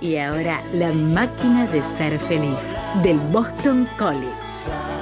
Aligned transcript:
Y 0.00 0.16
ahora 0.16 0.60
la 0.72 0.92
máquina 0.92 1.66
de 1.66 1.82
ser 1.96 2.18
feliz 2.18 2.58
del 3.02 3.18
Boston 3.18 3.88
College. 3.98 4.95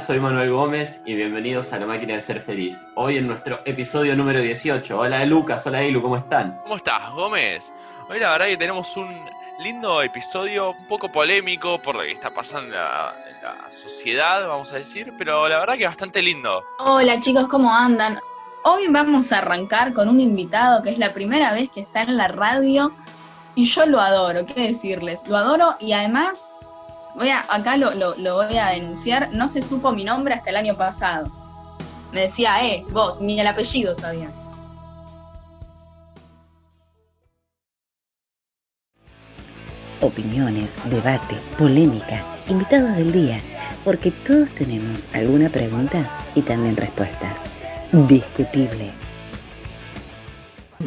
Soy 0.00 0.18
Manuel 0.18 0.50
Gómez 0.50 1.02
y 1.04 1.14
bienvenidos 1.14 1.74
a 1.74 1.78
La 1.78 1.84
Máquina 1.84 2.14
de 2.14 2.22
Ser 2.22 2.40
Feliz. 2.40 2.86
Hoy 2.94 3.18
en 3.18 3.26
nuestro 3.26 3.60
episodio 3.66 4.16
número 4.16 4.40
18. 4.40 4.98
Hola 4.98 5.26
Lucas, 5.26 5.66
hola 5.66 5.82
Elu, 5.82 6.00
¿cómo 6.00 6.16
están? 6.16 6.58
¿Cómo 6.62 6.76
estás, 6.76 7.12
Gómez? 7.12 7.70
Hoy 8.08 8.18
la 8.18 8.30
verdad 8.30 8.46
que 8.46 8.56
tenemos 8.56 8.96
un 8.96 9.08
lindo 9.62 10.00
episodio, 10.00 10.70
un 10.70 10.86
poco 10.86 11.12
polémico 11.12 11.78
por 11.82 11.96
lo 11.96 12.00
que 12.00 12.12
está 12.12 12.30
pasando 12.30 12.68
en 12.68 12.72
la, 12.72 13.14
en 13.28 13.42
la 13.42 13.72
sociedad, 13.72 14.48
vamos 14.48 14.72
a 14.72 14.76
decir, 14.76 15.12
pero 15.18 15.46
la 15.48 15.58
verdad 15.58 15.76
que 15.76 15.84
bastante 15.84 16.22
lindo. 16.22 16.64
Hola 16.78 17.20
chicos, 17.20 17.46
¿cómo 17.48 17.70
andan? 17.70 18.18
Hoy 18.64 18.88
vamos 18.88 19.32
a 19.32 19.38
arrancar 19.38 19.92
con 19.92 20.08
un 20.08 20.18
invitado 20.18 20.82
que 20.82 20.90
es 20.90 20.98
la 20.98 21.12
primera 21.12 21.52
vez 21.52 21.68
que 21.68 21.80
está 21.80 22.02
en 22.02 22.16
la 22.16 22.28
radio 22.28 22.90
y 23.54 23.66
yo 23.66 23.84
lo 23.84 24.00
adoro, 24.00 24.46
¿qué 24.46 24.68
decirles? 24.68 25.28
Lo 25.28 25.36
adoro 25.36 25.76
y 25.78 25.92
además, 25.92 26.54
voy 27.16 27.30
a, 27.30 27.40
acá 27.48 27.76
lo, 27.76 27.92
lo- 27.94 28.16
lo 28.16 28.34
voy 28.36 28.56
a 28.58 28.68
denunciar, 28.68 29.30
no 29.32 29.48
se 29.48 29.62
supo 29.62 29.92
mi 29.92 30.04
nombre 30.04 30.34
hasta 30.34 30.50
el 30.50 30.56
año 30.56 30.76
pasado. 30.76 31.30
Me 32.12 32.22
decía, 32.22 32.64
eh, 32.66 32.84
vos, 32.90 33.20
ni 33.20 33.38
el 33.38 33.46
apellido 33.46 33.94
sabía. 33.94 34.30
Opiniones, 40.00 40.70
debates, 40.88 41.38
polémica, 41.58 42.24
invitados 42.48 42.96
del 42.96 43.12
día, 43.12 43.38
porque 43.84 44.10
todos 44.10 44.50
tenemos 44.52 45.06
alguna 45.12 45.50
pregunta 45.50 46.08
y 46.34 46.40
también 46.40 46.76
respuestas. 46.76 47.36
Discutible. 48.08 48.92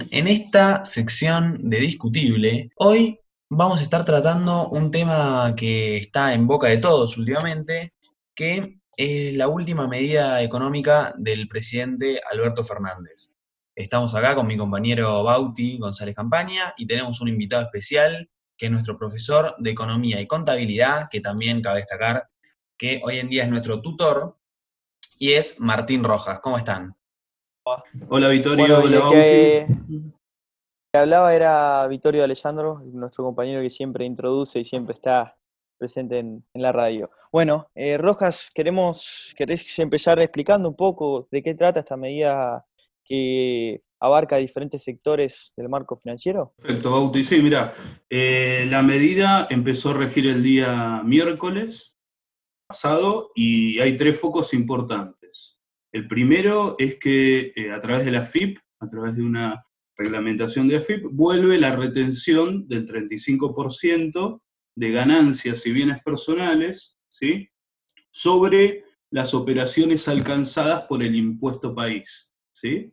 En 0.10 0.28
esta 0.28 0.84
sección 0.84 1.60
de 1.70 1.78
Discutible, 1.82 2.72
hoy 2.78 3.20
vamos 3.56 3.80
a 3.80 3.84
estar 3.84 4.04
tratando 4.04 4.68
un 4.70 4.90
tema 4.90 5.54
que 5.56 5.98
está 5.98 6.34
en 6.34 6.48
boca 6.48 6.68
de 6.68 6.78
todos 6.78 7.18
últimamente, 7.18 7.94
que 8.36 8.80
es 8.98 9.36
la 9.36 9.48
última 9.48 9.88
medida 9.88 10.42
económica 10.42 11.14
del 11.18 11.48
presidente 11.48 12.20
Alberto 12.32 12.64
Fernández. 12.64 13.34
Estamos 13.76 14.16
acá 14.16 14.36
con 14.36 14.48
mi 14.48 14.58
compañero 14.58 15.24
Bauti 15.24 15.78
González 15.78 16.16
Campaña 16.16 16.74
y 16.78 16.88
tenemos 16.88 17.22
un 17.22 17.28
invitado 17.28 17.64
especial, 17.64 18.30
que 18.58 18.68
es 18.68 18.72
nuestro 18.72 18.98
profesor 18.98 19.56
de 19.58 19.70
Economía 19.72 20.20
y 20.20 20.28
Contabilidad, 20.28 21.08
que 21.10 21.22
también 21.22 21.62
cabe 21.62 21.80
destacar 21.80 22.28
que 22.78 23.02
hoy 23.04 23.20
en 23.20 23.30
día 23.30 23.44
es 23.44 23.50
nuestro 23.50 23.82
tutor, 23.82 24.38
y 25.20 25.34
es 25.34 25.60
Martín 25.60 26.04
Rojas. 26.04 26.40
¿Cómo 26.40 26.58
están? 26.58 26.96
Hola 28.10 28.28
Vittorio, 28.30 28.82
Bueno, 28.82 28.84
y 28.84 28.88
hola 28.88 29.00
Bauti. 29.00 30.14
Hablaba 31.00 31.34
era 31.34 31.88
Vittorio 31.88 32.24
Alessandro, 32.24 32.82
nuestro 32.86 33.24
compañero 33.24 33.62
que 33.62 33.70
siempre 33.70 34.06
introduce 34.06 34.60
y 34.60 34.64
siempre 34.64 34.94
está 34.94 35.36
presente 35.78 36.20
en, 36.20 36.46
en 36.54 36.62
la 36.62 36.72
radio. 36.72 37.10
Bueno, 37.32 37.68
eh, 37.74 37.98
Rojas, 37.98 38.52
queremos, 38.54 39.34
¿querés 39.36 39.80
empezar 39.80 40.20
explicando 40.20 40.70
un 40.70 40.76
poco 40.76 41.28
de 41.32 41.42
qué 41.42 41.56
trata 41.56 41.80
esta 41.80 41.98
medida 41.98 42.64
que 43.04 43.82
abarca 44.00 44.38
diferentes 44.38 44.84
sectores 44.84 45.54
del 45.58 45.68
marco 45.68 45.98
financiero? 45.98 46.54
Perfecto, 46.58 46.92
Bauti. 46.92 47.26
Sí, 47.26 47.42
mira, 47.42 47.74
eh, 48.10 48.68
la 48.70 48.84
medida 48.84 49.48
empezó 49.50 49.90
a 49.90 49.96
regir 49.96 50.28
el 50.28 50.44
día 50.44 51.02
miércoles 51.04 51.98
pasado 52.68 53.32
y 53.34 53.80
hay 53.80 53.98
tres 53.98 54.20
focos 54.20 54.54
importantes. 54.54 55.60
El 55.92 56.08
primero 56.08 56.76
es 56.78 56.96
que 57.00 57.52
eh, 57.56 57.72
a 57.72 57.80
través 57.82 58.06
de 58.06 58.12
la 58.12 58.26
FIP, 58.26 58.60
a 58.80 58.90
través 58.90 59.16
de 59.16 59.24
una 59.24 59.66
reglamentación 59.98 60.68
de 60.68 60.78
AFIP, 60.78 61.06
vuelve 61.12 61.60
la 61.60 61.76
retención 61.76 62.68
del 62.68 62.88
35% 62.88 64.42
de 64.76 64.92
ganancias 64.92 65.66
y 65.66 65.72
bienes 65.72 66.02
personales, 66.04 66.98
¿sí? 67.10 67.50
sobre 68.12 68.84
las 69.12 69.34
operaciones 69.34 70.08
alcanzadas 70.08 70.84
por 70.84 71.04
el 71.04 71.16
impuesto 71.16 71.76
país, 71.76 72.34
¿sí? 72.52 72.92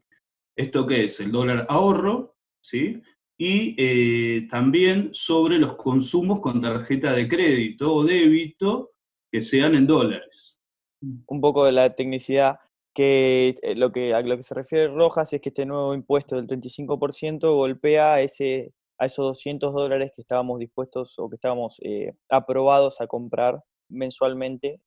¿Esto 0.56 0.86
qué 0.86 1.04
es? 1.04 1.20
El 1.20 1.32
dólar 1.32 1.66
ahorro, 1.68 2.36
¿sí? 2.62 3.00
Y 3.38 3.74
eh, 3.78 4.46
también 4.50 5.08
sobre 5.12 5.58
los 5.58 5.76
consumos 5.76 6.40
con 6.40 6.60
tarjeta 6.60 7.14
de 7.14 7.26
crédito 7.26 7.94
o 7.94 8.04
débito 8.04 8.92
que 9.32 9.40
sean 9.40 9.74
en 9.74 9.86
dólares. 9.86 10.60
Un 11.00 11.40
poco 11.40 11.64
de 11.64 11.72
la 11.72 11.94
tecnicidad 11.94 12.58
que 12.94 13.54
eh, 13.62 13.74
lo 13.74 13.92
que 13.92 14.14
a 14.14 14.20
lo 14.22 14.36
que 14.36 14.42
se 14.42 14.54
refiere 14.54 14.88
Rojas 14.88 15.32
es 15.32 15.40
que 15.40 15.50
este 15.50 15.66
nuevo 15.66 15.94
impuesto 15.94 16.36
del 16.36 16.46
35% 16.46 17.54
golpea 17.54 18.20
ese 18.20 18.72
a 18.98 19.06
esos 19.06 19.24
200 19.24 19.72
dólares 19.72 20.12
que 20.14 20.20
estábamos 20.20 20.58
dispuestos 20.58 21.18
o 21.18 21.30
que 21.30 21.36
estábamos 21.36 21.76
eh, 21.82 22.12
aprobados 22.28 23.00
a 23.00 23.06
comprar 23.06 23.58
mensualmente, 23.88 24.82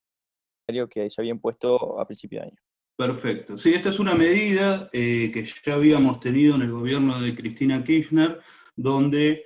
que 0.67 1.09
se 1.09 1.19
había 1.19 1.31
impuesto 1.31 1.99
a 1.99 2.05
principio 2.05 2.39
de 2.39 2.45
año. 2.45 2.57
Perfecto. 2.95 3.57
Sí, 3.57 3.73
esta 3.73 3.89
es 3.89 3.99
una 3.99 4.13
medida 4.13 4.87
eh, 4.93 5.31
que 5.33 5.43
ya 5.43 5.73
habíamos 5.73 6.19
tenido 6.19 6.53
en 6.53 6.61
el 6.61 6.71
gobierno 6.71 7.19
de 7.19 7.33
Cristina 7.33 7.83
Kirchner, 7.83 8.39
donde 8.75 9.45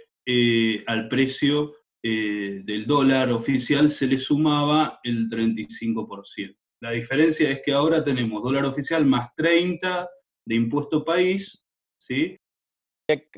al 0.85 1.07
precio 1.07 1.73
del 2.03 2.85
dólar 2.85 3.31
oficial 3.31 3.89
se 3.89 4.05
le 4.05 4.19
sumaba 4.19 4.99
el 5.03 5.29
35%. 5.29 6.57
La 6.79 6.91
diferencia 6.91 7.49
es 7.49 7.61
que 7.63 7.73
ahora 7.73 8.03
tenemos 8.03 8.43
dólar 8.43 8.65
oficial 8.65 9.05
más 9.05 9.33
30 9.35 10.09
de 10.45 10.55
impuesto 10.55 11.03
país, 11.03 11.65
¿sí? 11.97 12.37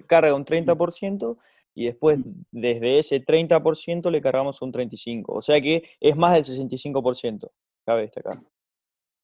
Carga 0.07 0.33
un 0.33 0.45
30% 0.45 1.37
y 1.75 1.85
después 1.85 2.19
desde 2.51 2.99
ese 2.99 3.23
30% 3.23 4.11
le 4.11 4.21
cargamos 4.21 4.61
un 4.61 4.73
35%. 4.73 5.23
O 5.27 5.41
sea 5.41 5.61
que 5.61 5.83
es 5.99 6.17
más 6.17 6.33
del 6.33 6.43
65%, 6.43 7.49
cabe 7.85 8.01
destacar. 8.01 8.41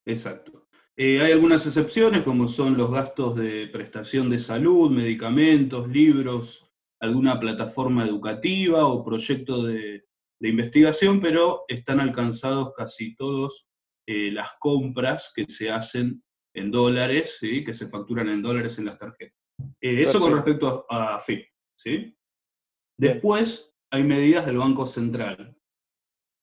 Exacto. 0.06 0.68
Eh, 0.96 1.20
hay 1.20 1.34
algunas 1.34 1.66
excepciones, 1.66 2.24
como 2.24 2.48
son 2.48 2.78
los 2.78 2.90
gastos 2.90 3.36
de 3.36 3.68
prestación 3.68 4.30
de 4.30 4.40
salud, 4.40 4.90
medicamentos, 4.90 5.90
libros, 5.90 6.72
alguna 7.02 7.38
plataforma 7.38 8.06
educativa 8.06 8.88
o 8.88 9.04
proyecto 9.04 9.64
de, 9.64 10.06
de 10.40 10.50
investigación, 10.50 11.20
pero 11.20 11.66
están 11.68 12.00
alcanzados 12.00 12.74
casi 12.74 13.14
todos 13.16 13.68
eh, 14.08 14.32
las 14.32 14.52
compras 14.60 15.32
que 15.36 15.46
se 15.48 15.70
hacen 15.72 16.24
en 16.54 16.72
dólares, 16.72 17.38
¿sí? 17.40 17.64
que 17.64 17.74
se 17.74 17.88
facturan 17.88 18.30
en 18.30 18.42
dólares 18.42 18.78
en 18.80 18.86
las 18.86 18.98
tarjetas. 18.98 19.36
Eh, 19.82 20.04
eso 20.04 20.20
con 20.20 20.34
respecto 20.34 20.86
a, 20.90 21.16
a 21.16 21.20
FIP. 21.20 21.46
¿sí? 21.78 22.16
Después 22.98 23.74
hay 23.92 24.04
medidas 24.04 24.46
del 24.46 24.58
Banco 24.58 24.86
Central. 24.86 25.56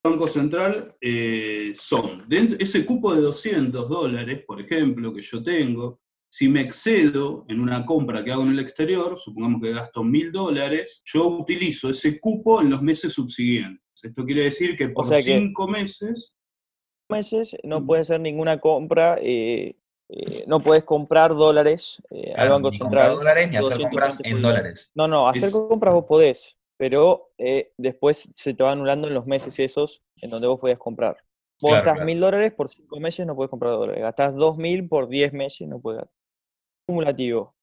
El 0.05 0.11
Banco 0.13 0.27
Central 0.29 0.97
eh, 1.01 1.73
son, 1.77 2.25
dentro- 2.29 2.59
ese 2.59 2.85
cupo 2.85 3.15
de 3.15 3.21
200 3.23 3.89
dólares, 3.89 4.43
por 4.47 4.61
ejemplo, 4.61 5.15
que 5.15 5.23
yo 5.23 5.43
tengo, 5.43 6.01
si 6.31 6.49
me 6.49 6.61
excedo 6.63 7.45
en 7.49 7.61
una 7.61 7.85
compra 7.87 8.25
que 8.25 8.33
hago 8.33 8.43
en 8.43 8.51
el 8.53 8.59
exterior, 8.59 9.19
supongamos 9.19 9.61
que 9.63 9.73
gasto 9.73 10.03
1000 10.03 10.33
dólares, 10.33 11.03
yo 11.05 11.29
utilizo 11.29 11.91
ese 11.91 12.19
cupo 12.19 12.61
en 12.61 12.71
los 12.71 12.83
meses 12.83 13.13
subsiguientes. 13.13 13.83
Esto 14.03 14.25
quiere 14.25 14.45
decir 14.45 14.77
que 14.77 14.89
por 14.89 15.07
sea 15.07 15.19
que- 15.19 15.39
cinco 15.39 15.69
meses, 15.69 16.35
meses 17.17 17.57
no 17.63 17.85
puedes 17.87 18.09
hacer 18.11 18.21
ninguna 18.21 18.59
compra, 18.61 19.17
eh, 19.21 19.77
eh, 20.09 20.45
no 20.47 20.61
puedes 20.61 20.85
comprar 20.85 21.35
dólares 21.35 22.03
eh, 22.11 22.33
al 22.37 22.51
Banco 22.51 22.71
ni 22.71 22.79
comprar 22.79 23.05
Central. 23.11 23.19
dólares 23.19 23.51
ni 23.51 23.57
hacer 23.57 23.71
200 23.79 23.91
compras 23.91 24.21
en 24.25 24.43
dólares. 24.43 24.91
No, 24.95 25.09
no, 25.09 25.29
hacer 25.29 25.45
Es- 25.45 25.53
compras 25.53 25.95
vos 25.95 26.05
podés, 26.05 26.57
pero 26.77 27.31
después 27.79 28.29
se 28.35 28.55
te 28.55 28.63
va 28.65 28.73
anulando 28.73 29.07
en 29.09 29.15
los 29.15 29.27
meses 29.27 29.59
esos 29.59 30.03
en 30.17 30.31
donde 30.31 30.49
vos 30.49 30.59
podías 30.61 30.79
comprar. 30.79 31.17
Vos 31.61 31.71
Claro, 31.71 31.75
gastás 31.77 31.95
claro. 31.95 32.07
mil 32.07 32.19
dólares 32.21 32.53
por 32.53 32.69
cinco 32.69 32.99
meses, 32.99 33.25
no 33.25 33.37
puedes 33.37 33.51
comprar 33.51 33.73
dólares. 33.75 34.03
Gastás 34.03 34.35
dos 34.35 34.57
mil 34.59 34.89
por 34.89 35.09
diez 35.09 35.33
meses, 35.33 35.69
no 35.69 35.81
puedes 35.81 36.01
gastar. 36.01 36.15
Acumulativo. 36.89 37.55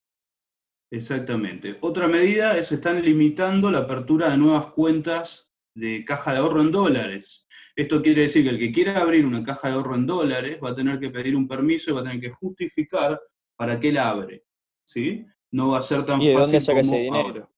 Exactamente. 0.91 1.77
Otra 1.81 2.07
medida 2.07 2.57
es 2.57 2.71
están 2.71 3.01
limitando 3.03 3.69
la 3.69 3.79
apertura 3.79 4.29
de 4.29 4.38
nuevas 4.38 4.68
cuentas 4.68 5.48
de 5.79 6.03
caja 6.05 6.33
de 6.33 6.39
ahorro 6.39 6.61
en 6.61 6.71
dólares. 6.71 7.47
Esto 7.75 8.01
quiere 8.01 8.23
decir 8.23 8.43
que 8.43 8.49
el 8.49 8.59
que 8.59 8.71
quiera 8.71 9.01
abrir 9.01 9.25
una 9.25 9.43
caja 9.43 9.69
de 9.69 9.75
ahorro 9.75 9.95
en 9.95 10.05
dólares 10.05 10.59
va 10.63 10.69
a 10.69 10.75
tener 10.75 10.99
que 10.99 11.09
pedir 11.09 11.35
un 11.35 11.47
permiso 11.47 11.89
y 11.89 11.93
va 11.93 12.01
a 12.01 12.03
tener 12.03 12.19
que 12.19 12.29
justificar 12.29 13.19
para 13.55 13.79
qué 13.79 13.91
la 13.91 14.09
abre. 14.09 14.43
¿sí? 14.83 15.25
No 15.51 15.69
va 15.69 15.79
a 15.79 15.81
ser 15.81 16.05
tan 16.05 16.21
¿Y 16.21 16.29
de 16.29 16.33
fácil 16.33 16.51
dónde 16.51 16.61
saca 16.61 16.79
ese 16.81 16.89
como 16.89 16.99
dinero? 16.99 17.27
ahora. 17.27 17.49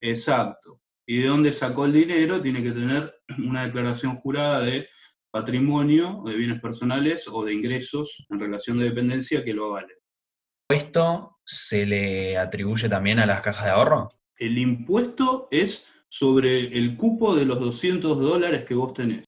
Exacto. 0.00 0.80
Y 1.06 1.18
de 1.18 1.28
dónde 1.28 1.52
sacó 1.52 1.84
el 1.84 1.92
dinero 1.92 2.40
tiene 2.40 2.62
que 2.62 2.72
tener 2.72 3.14
una 3.46 3.64
declaración 3.64 4.16
jurada 4.16 4.60
de 4.60 4.88
patrimonio 5.30 6.22
de 6.24 6.34
bienes 6.36 6.60
personales 6.60 7.28
o 7.28 7.44
de 7.44 7.52
ingresos 7.52 8.26
en 8.30 8.40
relación 8.40 8.78
de 8.78 8.86
dependencia 8.86 9.44
que 9.44 9.52
lo 9.52 9.66
avalen. 9.66 9.96
¿Esto 10.68 11.38
se 11.44 11.86
le 11.86 12.38
atribuye 12.38 12.88
también 12.88 13.18
a 13.18 13.26
las 13.26 13.42
cajas 13.42 13.66
de 13.66 13.70
ahorro? 13.70 14.08
El 14.36 14.58
impuesto 14.58 15.48
es 15.50 15.86
sobre 16.10 16.76
el 16.78 16.96
cupo 16.96 17.34
de 17.34 17.44
los 17.44 17.60
200 17.60 18.18
dólares 18.20 18.64
que 18.64 18.74
vos 18.74 18.94
tenés. 18.94 19.24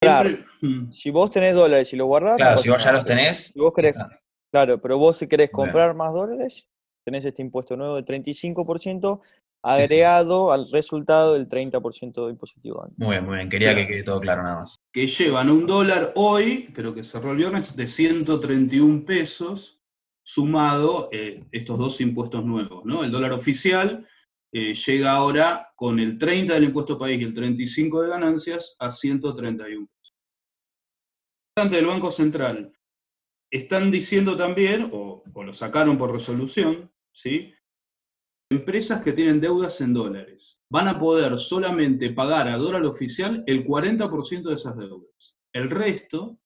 Claro. 0.00 0.30
Siempre- 0.30 0.52
Mm, 0.62 0.90
Si 0.90 1.10
vos 1.10 1.30
tenés 1.30 1.54
dólares 1.56 1.92
y 1.92 1.96
los 1.96 2.06
guardás, 2.06 2.36
Claro, 2.36 2.56
si 2.58 2.70
vos 2.70 2.82
ya 2.84 2.92
los 2.92 3.04
tenés. 3.04 3.46
Si 3.52 3.58
vos 3.58 3.72
querés, 3.74 3.96
está. 3.96 4.08
claro, 4.52 4.78
pero 4.78 4.96
vos 4.96 5.16
si 5.16 5.26
querés 5.26 5.50
Bueno. 5.52 5.72
comprar 5.72 5.94
más 5.96 6.12
dólares, 6.14 6.68
tenés 7.04 7.24
este 7.24 7.42
impuesto 7.42 7.76
nuevo 7.76 7.96
de 7.96 8.04
35% 8.04 9.20
agregado 9.64 10.52
al 10.52 10.68
resultado 10.70 11.34
del 11.34 11.48
30% 11.48 12.28
impositivo. 12.30 12.82
antes. 12.84 12.98
Muy 12.98 13.10
bien, 13.10 13.24
muy 13.26 13.36
bien. 13.36 13.48
Quería 13.48 13.74
que 13.74 13.86
quede 13.88 14.02
todo 14.04 14.20
claro 14.20 14.42
nada 14.42 14.60
más. 14.60 14.76
que 14.92 15.06
llevan 15.06 15.50
un 15.50 15.66
dólar 15.66 16.12
hoy, 16.14 16.68
creo 16.72 16.94
que 16.94 17.02
cerró 17.04 17.32
el 17.32 17.38
viernes, 17.38 17.74
de 17.76 17.88
131 17.88 19.04
pesos, 19.04 19.80
sumado 20.24 21.08
eh, 21.12 21.44
estos 21.50 21.76
dos 21.78 22.00
impuestos 22.00 22.44
nuevos. 22.44 22.84
¿no? 22.84 23.02
El 23.04 23.10
dólar 23.10 23.32
oficial 23.32 24.06
eh, 24.52 24.74
llega 24.74 25.12
ahora 25.12 25.72
con 25.74 25.98
el 25.98 26.18
30 26.18 26.54
del 26.54 26.64
impuesto 26.64 26.98
país 26.98 27.20
y 27.20 27.24
el 27.24 27.34
35 27.34 28.02
de 28.02 28.08
ganancias 28.10 28.76
a 28.78 28.90
131 28.90 29.86
pesos. 29.86 31.70
Del 31.70 31.86
Banco 31.86 32.10
Central 32.10 32.72
están 33.50 33.90
diciendo 33.90 34.36
también, 34.36 34.90
o, 34.92 35.22
o 35.32 35.44
lo 35.44 35.52
sacaron 35.52 35.98
por 35.98 36.12
resolución, 36.12 36.90
¿sí? 37.12 37.52
empresas 38.52 39.02
que 39.02 39.12
tienen 39.12 39.40
deudas 39.40 39.80
en 39.80 39.94
dólares 39.94 40.62
van 40.70 40.88
a 40.88 40.98
poder 40.98 41.38
solamente 41.38 42.10
pagar 42.10 42.48
a 42.48 42.56
dólar 42.56 42.84
oficial 42.84 43.42
el 43.46 43.66
40% 43.66 44.42
de 44.42 44.54
esas 44.54 44.76
deudas. 44.76 45.38
El 45.52 45.70
resto, 45.70 46.38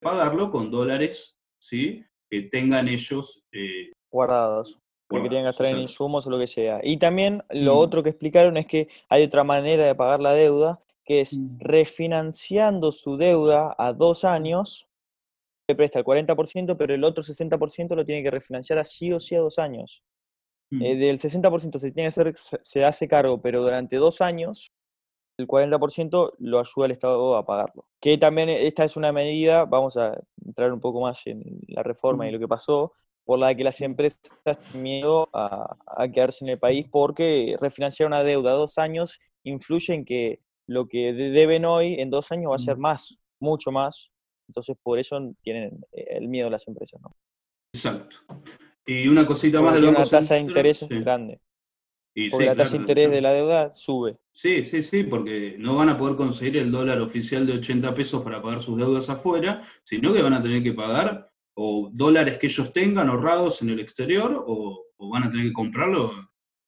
pagarlo 0.00 0.50
con 0.50 0.70
dólares, 0.70 1.38
¿sí? 1.58 2.04
Que 2.30 2.42
tengan 2.42 2.88
ellos 2.88 3.44
eh, 3.52 3.92
Guardados. 4.10 4.80
Que 5.14 5.20
Guardados, 5.20 5.28
querían 5.28 5.44
gastar 5.44 5.66
en 5.66 5.72
insumos 5.82 6.26
o 6.26 6.30
lo 6.30 6.38
que 6.38 6.46
sea. 6.46 6.80
Y 6.82 6.96
también 6.98 7.42
lo 7.50 7.74
Mm. 7.74 7.78
otro 7.78 8.02
que 8.02 8.10
explicaron 8.10 8.56
es 8.56 8.66
que 8.66 8.88
hay 9.08 9.22
otra 9.22 9.44
manera 9.44 9.86
de 9.86 9.94
pagar 9.94 10.20
la 10.20 10.32
deuda, 10.32 10.80
que 11.04 11.20
es 11.20 11.38
Mm. 11.38 11.58
refinanciando 11.60 12.92
su 12.92 13.16
deuda 13.16 13.74
a 13.78 13.92
dos 13.92 14.24
años, 14.24 14.88
le 15.68 15.74
presta 15.74 15.98
el 15.98 16.04
40%, 16.04 16.76
pero 16.76 16.94
el 16.94 17.04
otro 17.04 17.22
60% 17.22 17.94
lo 17.96 18.04
tiene 18.04 18.22
que 18.22 18.30
refinanciar 18.30 18.78
así 18.78 19.12
o 19.12 19.18
sí 19.20 19.34
a 19.34 19.40
dos 19.40 19.58
años. 19.58 20.02
mm, 20.70 20.82
Eh, 20.82 20.96
del 20.96 21.18
60% 21.18 21.78
se 21.78 21.90
tiene 21.92 22.06
que 22.06 22.08
hacer, 22.08 22.32
se 22.36 22.58
se 22.62 22.84
hace 22.84 23.06
cargo, 23.06 23.40
pero 23.40 23.62
durante 23.62 23.96
dos 23.96 24.20
años, 24.20 24.72
el 25.38 25.46
40% 25.46 26.32
lo 26.38 26.58
ayuda 26.60 26.86
el 26.86 26.92
Estado 26.92 27.36
a 27.36 27.44
pagarlo. 27.44 27.86
Que 28.00 28.18
también 28.18 28.48
esta 28.48 28.84
es 28.84 28.96
una 28.96 29.12
medida, 29.12 29.64
vamos 29.64 29.96
a 29.96 30.18
entrar 30.44 30.72
un 30.72 30.80
poco 30.80 31.00
más 31.00 31.26
en 31.26 31.42
la 31.68 31.82
reforma 31.82 32.28
y 32.28 32.32
lo 32.32 32.38
que 32.38 32.48
pasó, 32.48 32.92
por 33.24 33.38
la 33.38 33.54
que 33.54 33.64
las 33.64 33.80
empresas 33.80 34.20
tienen 34.44 34.82
miedo 34.82 35.28
a, 35.32 35.76
a 35.86 36.08
quedarse 36.10 36.44
en 36.44 36.50
el 36.50 36.58
país 36.58 36.86
porque 36.90 37.56
refinanciar 37.60 38.06
una 38.06 38.22
deuda 38.22 38.50
a 38.52 38.54
dos 38.54 38.78
años 38.78 39.18
influye 39.44 39.94
en 39.94 40.04
que 40.04 40.40
lo 40.66 40.86
que 40.88 41.12
de- 41.12 41.30
deben 41.30 41.64
hoy 41.64 41.94
en 42.00 42.10
dos 42.10 42.30
años 42.32 42.50
va 42.52 42.56
a 42.56 42.58
ser 42.58 42.76
Mm. 42.76 42.80
más, 42.80 43.18
mucho 43.40 43.70
más. 43.70 44.10
Entonces 44.48 44.76
por 44.82 44.98
eso 44.98 45.18
tienen 45.42 45.80
eh, 45.92 46.04
el 46.18 46.28
miedo 46.28 46.50
las 46.50 46.66
empresas, 46.68 47.00
¿no? 47.00 47.10
exacto. 47.74 48.16
Y 48.86 49.08
una 49.08 49.24
cosita 49.26 49.60
más 49.60 49.72
Porque 49.72 49.74
del 49.76 49.82
tiene 49.84 49.96
Banco 49.96 50.08
una 50.10 50.18
tasa 50.20 50.34
de 50.34 50.40
interés 50.40 50.78
sí. 50.78 50.86
grande. 50.90 51.40
Y 52.16 52.30
Porque 52.30 52.44
sí, 52.44 52.48
la 52.50 52.54
tasa 52.56 52.72
de 52.72 52.76
interés 52.78 53.10
de 53.10 53.20
la 53.20 53.32
deuda 53.32 53.72
sube. 53.74 54.18
Sí, 54.32 54.64
sí, 54.64 54.82
sí, 54.82 55.02
porque 55.04 55.56
no 55.58 55.74
van 55.76 55.88
a 55.88 55.98
poder 55.98 56.14
conseguir 56.16 56.58
el 56.58 56.70
dólar 56.70 57.00
oficial 57.00 57.46
de 57.46 57.54
80 57.54 57.94
pesos 57.94 58.22
para 58.22 58.40
pagar 58.42 58.60
sus 58.60 58.76
deudas 58.78 59.08
afuera, 59.10 59.62
sino 59.82 60.12
que 60.12 60.22
van 60.22 60.34
a 60.34 60.42
tener 60.42 60.62
que 60.62 60.72
pagar 60.74 61.30
o 61.56 61.90
dólares 61.92 62.38
que 62.38 62.46
ellos 62.48 62.72
tengan 62.72 63.08
ahorrados 63.08 63.62
en 63.62 63.70
el 63.70 63.80
exterior 63.80 64.44
o, 64.46 64.86
o 64.96 65.08
van 65.10 65.24
a 65.24 65.30
tener 65.30 65.46
que 65.46 65.52
comprarlo 65.52 66.12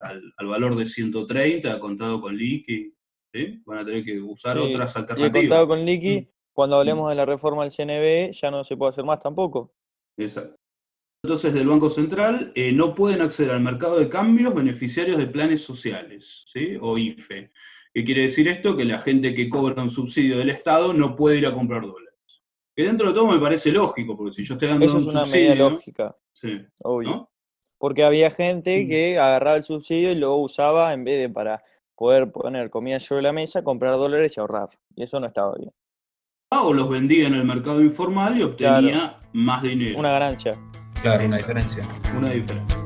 al, 0.00 0.22
al 0.36 0.46
valor 0.46 0.76
de 0.76 0.86
130 0.86 1.78
contado 1.80 2.20
con 2.20 2.36
liqui, 2.36 2.94
¿sí? 3.32 3.62
Van 3.64 3.78
a 3.78 3.84
tener 3.84 4.04
que 4.04 4.20
usar 4.20 4.58
Sí, 4.58 4.64
otras 4.72 4.94
Y 4.94 4.98
alternativas. 4.98 5.42
contado 5.42 5.68
con 5.68 5.84
Liqui, 5.84 6.20
Mm. 6.20 6.28
cuando 6.52 6.76
hablemos 6.76 7.08
de 7.10 7.16
la 7.16 7.26
reforma 7.26 7.62
del 7.64 7.72
CNB, 7.72 8.32
ya 8.32 8.50
no 8.50 8.64
se 8.64 8.76
puede 8.76 8.90
hacer 8.90 9.04
más 9.04 9.18
tampoco. 9.18 9.74
Exacto. 10.16 10.56
Entonces, 11.24 11.52
del 11.54 11.66
Banco 11.66 11.90
Central 11.90 12.52
eh, 12.54 12.72
no 12.72 12.94
pueden 12.94 13.20
acceder 13.20 13.50
al 13.50 13.60
mercado 13.60 13.98
de 13.98 14.08
cambios 14.08 14.54
beneficiarios 14.54 15.18
de 15.18 15.26
planes 15.26 15.62
sociales, 15.62 16.44
¿sí? 16.46 16.76
O 16.80 16.96
IFE. 16.96 17.50
¿Qué 17.92 18.04
quiere 18.04 18.22
decir 18.22 18.46
esto? 18.48 18.76
Que 18.76 18.84
la 18.84 18.98
gente 19.00 19.34
que 19.34 19.48
cobra 19.48 19.82
un 19.82 19.90
subsidio 19.90 20.38
del 20.38 20.50
Estado 20.50 20.92
no 20.92 21.16
puede 21.16 21.38
ir 21.38 21.46
a 21.46 21.52
comprar 21.54 21.82
dólares. 21.82 22.05
Que 22.76 22.82
dentro 22.84 23.08
de 23.08 23.14
todo 23.14 23.26
me 23.28 23.38
parece 23.38 23.72
lógico, 23.72 24.14
porque 24.16 24.32
si 24.32 24.44
yo 24.44 24.54
estoy 24.54 24.68
dando 24.68 24.84
Eso 24.84 24.98
un 24.98 25.04
es 25.04 25.08
una 25.10 25.24
subsidio, 25.24 25.48
medida 25.50 25.70
lógica, 25.70 26.16
sí, 26.32 26.60
obvio. 26.82 27.08
¿no? 27.10 27.30
Porque 27.78 28.04
había 28.04 28.30
gente 28.30 28.84
Mm. 28.84 28.88
que 28.88 29.18
agarraba 29.18 29.56
el 29.56 29.64
subsidio 29.64 30.12
y 30.12 30.14
lo 30.14 30.36
usaba 30.36 30.92
en 30.92 31.02
vez 31.04 31.18
de 31.20 31.28
para 31.30 31.62
poder 31.94 32.30
poner 32.30 32.68
comida 32.68 33.00
sobre 33.00 33.22
la 33.22 33.32
mesa, 33.32 33.64
comprar 33.64 33.94
dólares 33.94 34.34
y 34.36 34.40
ahorrar. 34.40 34.68
Y 34.94 35.02
eso 35.04 35.18
no 35.20 35.26
estaba 35.26 35.54
bien. 35.56 35.72
o 36.50 36.72
los 36.72 36.88
vendía 36.88 37.26
en 37.26 37.34
el 37.34 37.44
mercado 37.44 37.80
informal 37.82 38.38
y 38.38 38.42
obtenía 38.42 39.18
más 39.32 39.62
dinero. 39.62 39.98
Una 39.98 40.12
ganancia. 40.12 40.56
Claro, 41.02 41.24
una 41.26 41.36
diferencia. 41.38 41.84
Una 42.16 42.30
diferencia. 42.30 42.85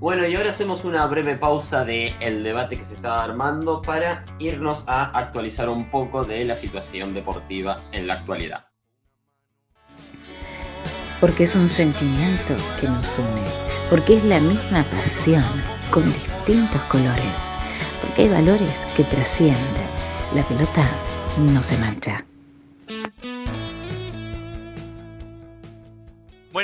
Bueno, 0.00 0.28
y 0.28 0.36
ahora 0.36 0.50
hacemos 0.50 0.84
una 0.84 1.04
breve 1.06 1.36
pausa 1.36 1.84
del 1.84 2.44
debate 2.44 2.76
que 2.76 2.84
se 2.84 2.94
estaba 2.94 3.24
armando 3.24 3.82
para 3.82 4.24
irnos 4.38 4.84
a 4.86 5.06
actualizar 5.18 5.68
un 5.68 5.90
poco 5.90 6.24
de 6.24 6.44
la 6.44 6.54
situación 6.54 7.14
deportiva 7.14 7.82
en 7.90 8.06
la 8.06 8.14
actualidad. 8.14 8.66
Porque 11.20 11.42
es 11.42 11.56
un 11.56 11.68
sentimiento 11.68 12.54
que 12.80 12.86
nos 12.86 13.18
une, 13.18 13.42
porque 13.90 14.18
es 14.18 14.24
la 14.24 14.38
misma 14.38 14.84
pasión 14.84 15.42
con 15.90 16.04
distintos 16.06 16.80
colores, 16.82 17.50
porque 18.00 18.22
hay 18.22 18.28
valores 18.28 18.86
que 18.96 19.02
trascienden. 19.02 19.88
La 20.32 20.44
pelota 20.44 20.88
no 21.38 21.60
se 21.60 21.76
mancha. 21.76 22.24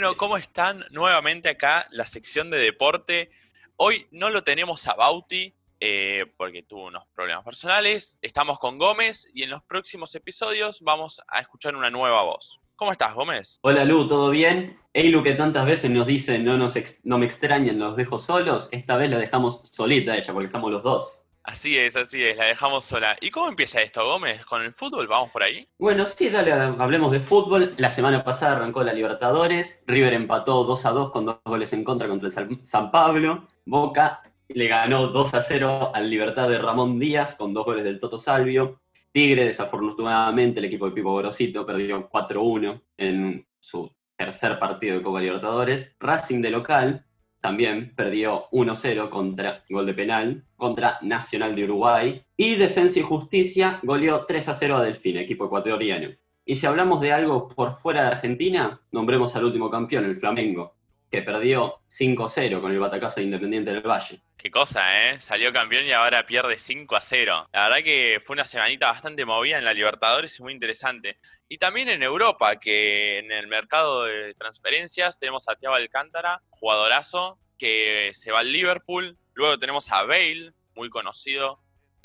Bueno, 0.05 0.19
¿cómo 0.19 0.37
están? 0.37 0.85
Nuevamente 0.91 1.49
acá 1.49 1.87
la 1.91 2.07
sección 2.07 2.51
de 2.51 2.59
deporte. 2.59 3.31
Hoy 3.77 4.07
no 4.11 4.29
lo 4.29 4.45
tenemos 4.45 4.87
a 4.87 4.93
Bauti 4.93 5.55
eh, 5.81 6.27
porque 6.37 6.63
tuvo 6.63 6.89
unos 6.89 7.05
problemas 7.15 7.43
personales. 7.43 8.19
Estamos 8.21 8.59
con 8.59 8.77
Gómez 8.77 9.27
y 9.33 9.45
en 9.45 9.49
los 9.49 9.63
próximos 9.63 10.15
episodios 10.15 10.83
vamos 10.83 11.23
a 11.27 11.41
escuchar 11.41 11.75
una 11.75 11.89
nueva 11.89 12.23
voz. 12.23 12.61
¿Cómo 12.77 12.93
estás, 12.93 13.15
Gómez? 13.15 13.59
Hola 13.63 13.87
Lu, 13.87 14.07
¿todo 14.07 14.29
bien? 14.29 14.79
Eilu 14.93 15.23
que 15.23 15.33
tantas 15.33 15.65
veces 15.65 15.91
nos 15.91 16.07
dice 16.07 16.39
no, 16.39 16.59
nos 16.59 16.77
ex- 16.77 17.01
no 17.03 17.17
me 17.17 17.25
extrañan, 17.25 17.79
los 17.79 17.97
dejo 17.97 18.19
solos, 18.19 18.69
esta 18.73 18.99
vez 18.99 19.09
la 19.09 19.17
dejamos 19.17 19.63
solita 19.73 20.19
ella 20.19 20.35
porque 20.35 20.47
estamos 20.49 20.71
los 20.71 20.83
dos. 20.83 21.24
Así 21.47 21.77
es, 21.77 21.95
así 21.95 22.23
es, 22.23 22.39
la 22.39 22.47
dejamos 22.47 22.87
sola. 22.87 23.17
¿Y 23.21 23.31
cómo 23.31 23.49
empieza 23.49 23.83
esto, 23.83 24.03
Gómez? 24.07 24.47
¿Con 24.47 24.63
el 24.63 24.73
fútbol? 24.73 25.07
¿Vamos 25.07 25.31
por 25.31 25.43
ahí? 25.43 25.69
Bueno, 25.79 26.07
sí, 26.07 26.31
hablemos 26.35 27.13
de 27.13 27.21
fútbol. 27.21 27.75
La 27.77 27.91
semana 27.91 28.25
pasada 28.25 28.57
arrancó 28.57 28.83
la 28.83 28.95
Libertadores. 28.95 29.83
River 29.87 30.15
empató 30.15 30.65
2 30.65 30.87
a 30.87 30.91
2 30.91 31.11
con 31.11 31.27
dos 31.27 31.41
goles 31.45 31.75
en 31.75 31.85
contra 31.85 32.09
contra 32.09 32.29
el 32.29 32.59
San- 32.65 32.91
Pablo. 32.91 33.47
Boca 33.67 34.23
le 34.49 34.69
ganó 34.69 35.09
2 35.09 35.35
a 35.35 35.43
0 35.43 35.93
al 35.95 36.09
Libertad 36.09 36.49
de 36.49 36.59
Ramón 36.59 36.99
Díaz 36.99 37.35
con 37.35 37.53
dos 37.53 37.67
goles 37.67 37.85
del 37.85 38.01
Toto 38.01 38.19
Salvio. 38.19 38.81
Tigre, 39.13 39.45
desafortunadamente, 39.45 40.61
el 40.61 40.65
equipo 40.67 40.87
de 40.87 40.93
Pipo 40.93 41.13
Gorosito 41.13 41.67
perdió 41.67 42.09
4-1 42.09 42.81
en 42.97 43.47
su 43.61 43.93
tercer 44.17 44.59
partido 44.59 44.97
de 44.97 45.03
Copa 45.03 45.21
Libertadores. 45.21 45.95
Racing 46.01 46.41
de 46.41 46.51
local 46.51 47.05
también 47.45 47.93
perdió 47.95 48.49
1-0 48.53 49.11
contra 49.11 49.61
gol 49.69 49.85
de 49.85 49.93
penal 49.93 50.45
contra 50.57 50.99
Nacional 51.03 51.55
de 51.55 51.65
Uruguay. 51.65 52.25
Y 52.39 52.55
Defensa 52.55 53.01
y 53.01 53.03
Justicia 53.03 53.81
goleó 53.83 54.27
3-0 54.27 54.75
a 54.75 54.83
Delfín, 54.83 55.19
equipo 55.19 55.45
ecuatoriano. 55.45 56.09
Y 56.47 56.57
si 56.57 56.67
hablamos 56.67 57.03
de 57.03 57.13
algo 57.13 57.49
por 57.49 57.75
fuera 57.75 58.01
de 58.01 58.09
Argentina, 58.09 58.81
nombremos 58.93 59.37
al 59.37 59.45
último 59.45 59.69
campeón, 59.69 60.07
el 60.07 60.17
Flamengo, 60.17 60.74
que 61.15 61.23
perdió 61.23 61.81
5-0 61.89 62.61
con 62.61 62.73
el 62.73 62.81
batacazo 62.81 63.21
de 63.21 63.27
Independiente 63.27 63.73
del 63.73 63.83
Valle. 63.83 64.21
Qué 64.37 64.51
cosa, 64.51 65.11
¿eh? 65.11 65.21
Salió 65.21 65.53
campeón 65.53 65.87
y 65.87 65.93
ahora 65.93 66.27
pierde 66.27 66.59
5 66.59 66.97
a 66.97 67.01
0. 67.01 67.51
La 67.53 67.69
verdad 67.69 67.85
que 67.85 68.21
fue 68.25 68.35
una 68.35 68.45
semanita 68.45 68.89
bastante 68.89 69.25
movida 69.25 69.59
en 69.59 69.65
la 69.65 69.73
Libertadores 69.73 70.37
y 70.37 70.43
muy 70.43 70.53
interesante. 70.53 71.19
Y 71.49 71.59
también 71.59 71.89
en 71.89 72.03
Europa, 72.03 72.59
que 72.59 73.19
en 73.19 73.31
el 73.31 73.47
mercado 73.47 74.05
de 74.05 74.35
transferencias 74.35 75.17
tenemos 75.17 75.49
a 75.49 75.55
Thiago 75.55 75.77
Alcántara, 75.77 76.43
jugadorazo, 76.51 77.39
que 77.59 78.11
se 78.13 78.33
va 78.33 78.41
al 78.41 78.53
Liverpool. 78.53 79.17
Luego 79.35 79.57
tenemos 79.61 79.93
a 79.93 80.03
Bale, 80.03 80.53
muy 80.75 80.91
conocido, 80.91 81.61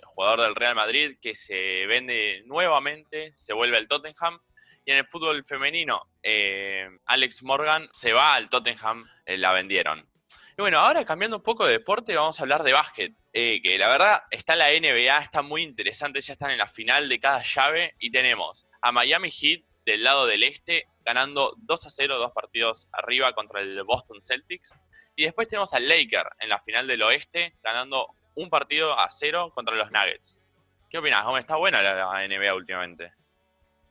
jugador 0.05 0.41
del 0.41 0.55
Real 0.55 0.75
Madrid, 0.75 1.17
que 1.19 1.33
se 1.33 1.87
vende 1.87 2.43
nuevamente, 2.45 3.33
se 3.35 3.53
vuelve 3.53 3.77
al 3.77 3.87
Tottenham. 3.87 4.39
Y 4.89 4.91
en 4.91 4.97
el 4.97 5.05
fútbol 5.05 5.45
femenino, 5.45 6.01
eh, 6.23 6.89
Alex 7.05 7.43
Morgan 7.43 7.87
se 7.91 8.11
va 8.11 8.33
al 8.33 8.49
Tottenham, 8.49 9.07
eh, 9.23 9.37
la 9.37 9.51
vendieron. 9.51 9.99
Y 10.57 10.61
bueno, 10.61 10.79
ahora 10.79 11.05
cambiando 11.05 11.37
un 11.37 11.43
poco 11.43 11.67
de 11.67 11.73
deporte, 11.73 12.15
vamos 12.15 12.39
a 12.39 12.41
hablar 12.41 12.63
de 12.63 12.73
básquet. 12.73 13.13
eh, 13.31 13.61
que 13.61 13.77
la 13.77 13.87
verdad 13.87 14.23
está 14.31 14.55
la 14.55 14.71
NBA, 14.71 15.19
está 15.19 15.43
muy 15.43 15.61
interesante, 15.61 16.21
ya 16.21 16.33
están 16.33 16.49
en 16.49 16.57
la 16.57 16.67
final 16.67 17.07
de 17.07 17.19
cada 17.19 17.43
llave 17.43 17.93
y 17.99 18.09
tenemos 18.09 18.65
a 18.81 18.91
Miami 18.91 19.29
Heat 19.29 19.61
del 19.85 20.03
lado 20.03 20.25
del 20.25 20.41
este 20.41 20.87
ganando 21.05 21.53
2 21.57 21.85
a 21.85 21.89
0, 21.91 22.17
dos 22.17 22.31
partidos 22.31 22.89
arriba 22.91 23.33
contra 23.33 23.61
el 23.61 23.83
Boston 23.83 24.23
Celtics. 24.23 24.75
Y 25.15 25.25
después 25.25 25.47
tenemos 25.47 25.71
al 25.75 25.87
Laker 25.87 26.31
en 26.39 26.49
la 26.49 26.57
final 26.57 26.87
del 26.87 27.03
oeste 27.03 27.53
ganando 27.61 28.07
un 28.33 28.49
partido 28.49 28.99
a 28.99 29.11
cero 29.11 29.51
contra 29.53 29.75
los 29.75 29.91
Nuggets. 29.91 30.41
¿Qué 30.89 30.97
opinas, 30.97 31.23
Gómez? 31.25 31.41
Está 31.41 31.57
buena 31.57 31.83
la 31.83 32.27
NBA 32.27 32.55
últimamente. 32.55 33.18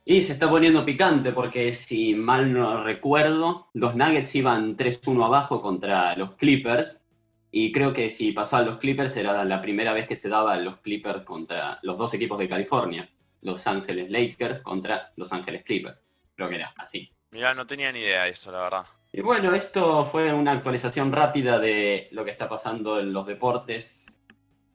Y 0.05 0.21
se 0.21 0.33
está 0.33 0.49
poniendo 0.49 0.85
picante 0.85 1.31
porque 1.31 1.73
si 1.73 2.15
mal 2.15 2.51
no 2.51 2.83
recuerdo, 2.83 3.67
los 3.73 3.95
Nuggets 3.95 4.35
iban 4.35 4.75
3-1 4.75 5.25
abajo 5.25 5.61
contra 5.61 6.15
los 6.15 6.33
Clippers. 6.35 7.03
Y 7.51 7.71
creo 7.71 7.93
que 7.93 8.09
si 8.09 8.31
pasaban 8.31 8.65
los 8.65 8.77
Clippers 8.77 9.15
era 9.17 9.43
la 9.43 9.61
primera 9.61 9.93
vez 9.93 10.07
que 10.07 10.15
se 10.15 10.29
daban 10.29 10.63
los 10.63 10.77
Clippers 10.77 11.23
contra 11.23 11.79
los 11.83 11.97
dos 11.97 12.13
equipos 12.13 12.39
de 12.39 12.49
California. 12.49 13.09
Los 13.41 13.65
Ángeles 13.67 14.11
Lakers 14.11 14.59
contra 14.61 15.11
Los 15.15 15.31
Ángeles 15.31 15.63
Clippers. 15.63 16.03
Creo 16.35 16.49
que 16.49 16.55
era 16.55 16.73
así. 16.77 17.11
Mira, 17.31 17.53
no 17.53 17.67
tenía 17.67 17.91
ni 17.91 17.99
idea 17.99 18.23
de 18.23 18.31
eso, 18.31 18.51
la 18.51 18.61
verdad. 18.61 18.85
Y 19.11 19.21
bueno, 19.21 19.53
esto 19.55 20.05
fue 20.05 20.33
una 20.33 20.51
actualización 20.51 21.11
rápida 21.11 21.59
de 21.59 22.09
lo 22.11 22.25
que 22.25 22.31
está 22.31 22.47
pasando 22.47 22.99
en 22.99 23.11
los 23.13 23.25
deportes 23.25 24.17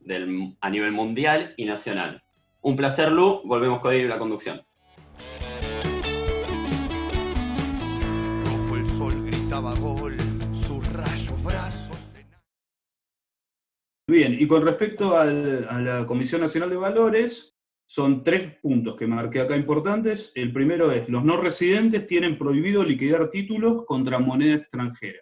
del, 0.01 0.57
a 0.61 0.71
nivel 0.71 0.93
mundial 0.93 1.55
y 1.57 1.65
nacional. 1.65 2.23
Un 2.63 2.77
placer, 2.77 3.13
Lu. 3.13 3.43
Volvemos 3.45 3.81
con 3.81 3.95
él 3.95 4.09
la 4.09 4.19
conducción. 4.19 4.65
Rojo 8.45 8.77
el 8.77 8.87
sol 8.87 9.15
gritaba 9.27 9.75
gol, 9.77 10.15
sus 10.53 10.87
rayos 10.93 11.43
brazos. 11.43 12.15
en- 12.17 12.25
Bien, 14.09 14.37
y 14.39 14.47
con 14.47 14.65
respecto 14.65 15.17
a 15.19 15.25
la 15.25 16.07
Comisión 16.07 16.41
Nacional 16.43 16.71
de 16.71 16.77
Valores, 16.77 17.57
son 17.87 18.25
tres 18.25 18.59
puntos 18.61 18.97
que 18.97 19.07
marqué 19.07 19.41
acá 19.41 19.57
importantes. 19.57 20.33
El 20.35 20.53
primero 20.53 20.91
es, 20.91 21.09
los 21.09 21.25
no 21.25 21.37
residentes 21.37 22.07
tienen 22.07 22.39
prohibido 22.39 22.83
liquidar 22.83 23.31
títulos 23.31 23.85
contra 23.87 24.19
moneda 24.19 24.55
extranjera. 24.55 25.21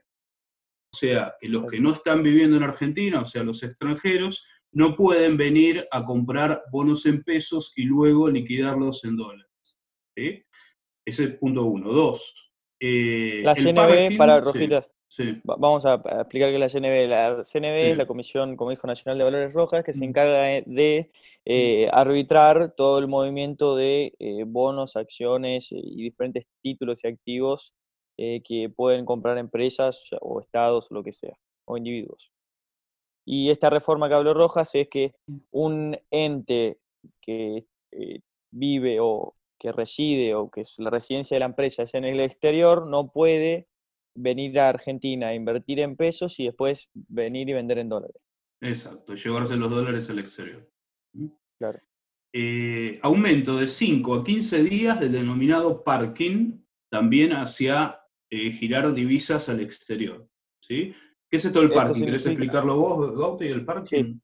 O 0.95 0.97
sea, 0.97 1.35
que 1.41 1.49
los 1.49 1.71
que 1.71 1.81
no 1.81 1.93
están 1.93 2.23
viviendo 2.23 2.57
en 2.57 2.63
Argentina, 2.65 3.21
o 3.21 3.25
sea, 3.25 3.43
los 3.43 3.63
extranjeros, 3.63 4.47
no 4.73 4.95
pueden 4.97 5.37
venir 5.37 5.87
a 5.91 6.05
comprar 6.05 6.63
bonos 6.71 7.05
en 7.07 7.23
pesos 7.23 7.73
y 7.77 7.85
luego 7.85 8.29
liquidarlos 8.31 9.05
en 9.05 9.17
dólares. 9.17 9.52
¿Sí? 10.17 10.43
Ese 11.05 11.25
es 11.25 11.31
punto 11.39 11.65
uno. 11.65 11.91
Dos. 11.93 12.51
eh, 12.85 13.43
La 13.45 13.55
CNB, 13.55 14.17
para 14.19 14.43
sí, 14.53 14.69
sí. 15.09 15.41
vamos 15.45 15.85
a 15.87 15.95
explicar 15.95 16.51
que 16.51 16.59
la 16.59 16.69
CNB, 16.69 17.07
la 17.09 17.45
CNB 17.45 17.85
Sí. 17.85 17.91
es 17.93 17.97
la 17.97 18.07
Comisión, 18.07 18.57
como 18.57 18.71
dijo, 18.71 18.87
Nacional 18.89 19.19
de 19.19 19.25
Valores 19.25 19.53
Rojas, 19.53 19.85
que 19.85 19.93
se 19.93 20.01
Mm. 20.01 20.09
encarga 20.09 20.43
de- 20.67 21.11
eh, 21.45 21.89
arbitrar 21.93 22.75
todo 22.77 22.99
el 22.99 23.07
movimiento 23.09 23.77
de 23.77 24.15
eh, 24.19 24.45
bonos, 24.47 24.97
acciones 24.97 25.69
y 25.71 26.03
diferentes 26.03 26.47
títulos 26.63 27.05
y 27.05 27.09
activos 27.09 27.75
que 28.17 28.71
pueden 28.77 29.05
comprar 29.05 29.37
empresas 29.39 30.11
o 30.21 30.41
estados 30.41 30.91
o 30.91 30.95
lo 30.95 31.03
que 31.03 31.13
sea, 31.13 31.37
o 31.67 31.77
individuos. 31.77 32.31
Y 33.27 33.51
esta 33.51 33.69
reforma 33.71 34.09
que 34.09 34.15
habló 34.15 34.33
Rojas 34.35 34.73
es 34.75 34.89
que 34.89 35.15
un 35.51 35.97
ente 36.11 36.79
que 37.21 37.65
vive 38.53 38.99
o 39.01 39.35
que 39.63 39.71
reside 39.71 40.35
o 40.35 40.51
que 40.51 40.65
la 40.79 40.91
residencia 40.91 41.37
de 41.37 41.39
la 41.39 41.47
empresa 41.47 41.85
es 41.85 41.95
en 41.95 42.05
el 42.05 42.19
exterior 42.19 42.89
no 42.89 43.13
puede 43.13 43.69
venir 44.13 44.59
a 44.59 44.69
Argentina 44.69 45.29
a 45.29 45.35
invertir 45.35 45.79
en 45.79 45.95
pesos 45.95 46.41
y 46.41 46.47
después 46.47 46.91
venir 46.93 47.49
y 47.49 47.53
vender 47.53 47.79
en 47.79 47.89
dólares. 47.89 48.21
Exacto, 48.61 49.15
llevarse 49.15 49.57
los 49.57 49.71
dólares 49.71 50.11
al 50.11 50.19
exterior. 50.19 50.69
¿Mm? 51.13 51.29
Claro. 51.59 51.79
Eh, 52.33 52.99
aumento 53.03 53.57
de 53.57 53.69
5 53.69 54.15
a 54.17 54.25
15 54.25 54.65
días 54.65 54.99
del 54.99 55.13
denominado 55.13 55.85
parking, 55.85 56.59
también 56.91 57.33
hacia 57.33 58.01
eh, 58.31 58.51
girar 58.51 58.93
divisas 58.93 59.49
al 59.49 59.61
exterior. 59.61 60.29
¿sí? 60.61 60.93
¿Qué 61.31 61.37
es 61.37 61.45
esto 61.45 61.61
del 61.61 61.71
parking? 61.71 62.05
¿Querés 62.05 62.27
explicarlo 62.27 62.77
vos, 62.77 63.17
Gauti, 63.17 63.47
el 63.47 63.65
parking? 63.65 64.19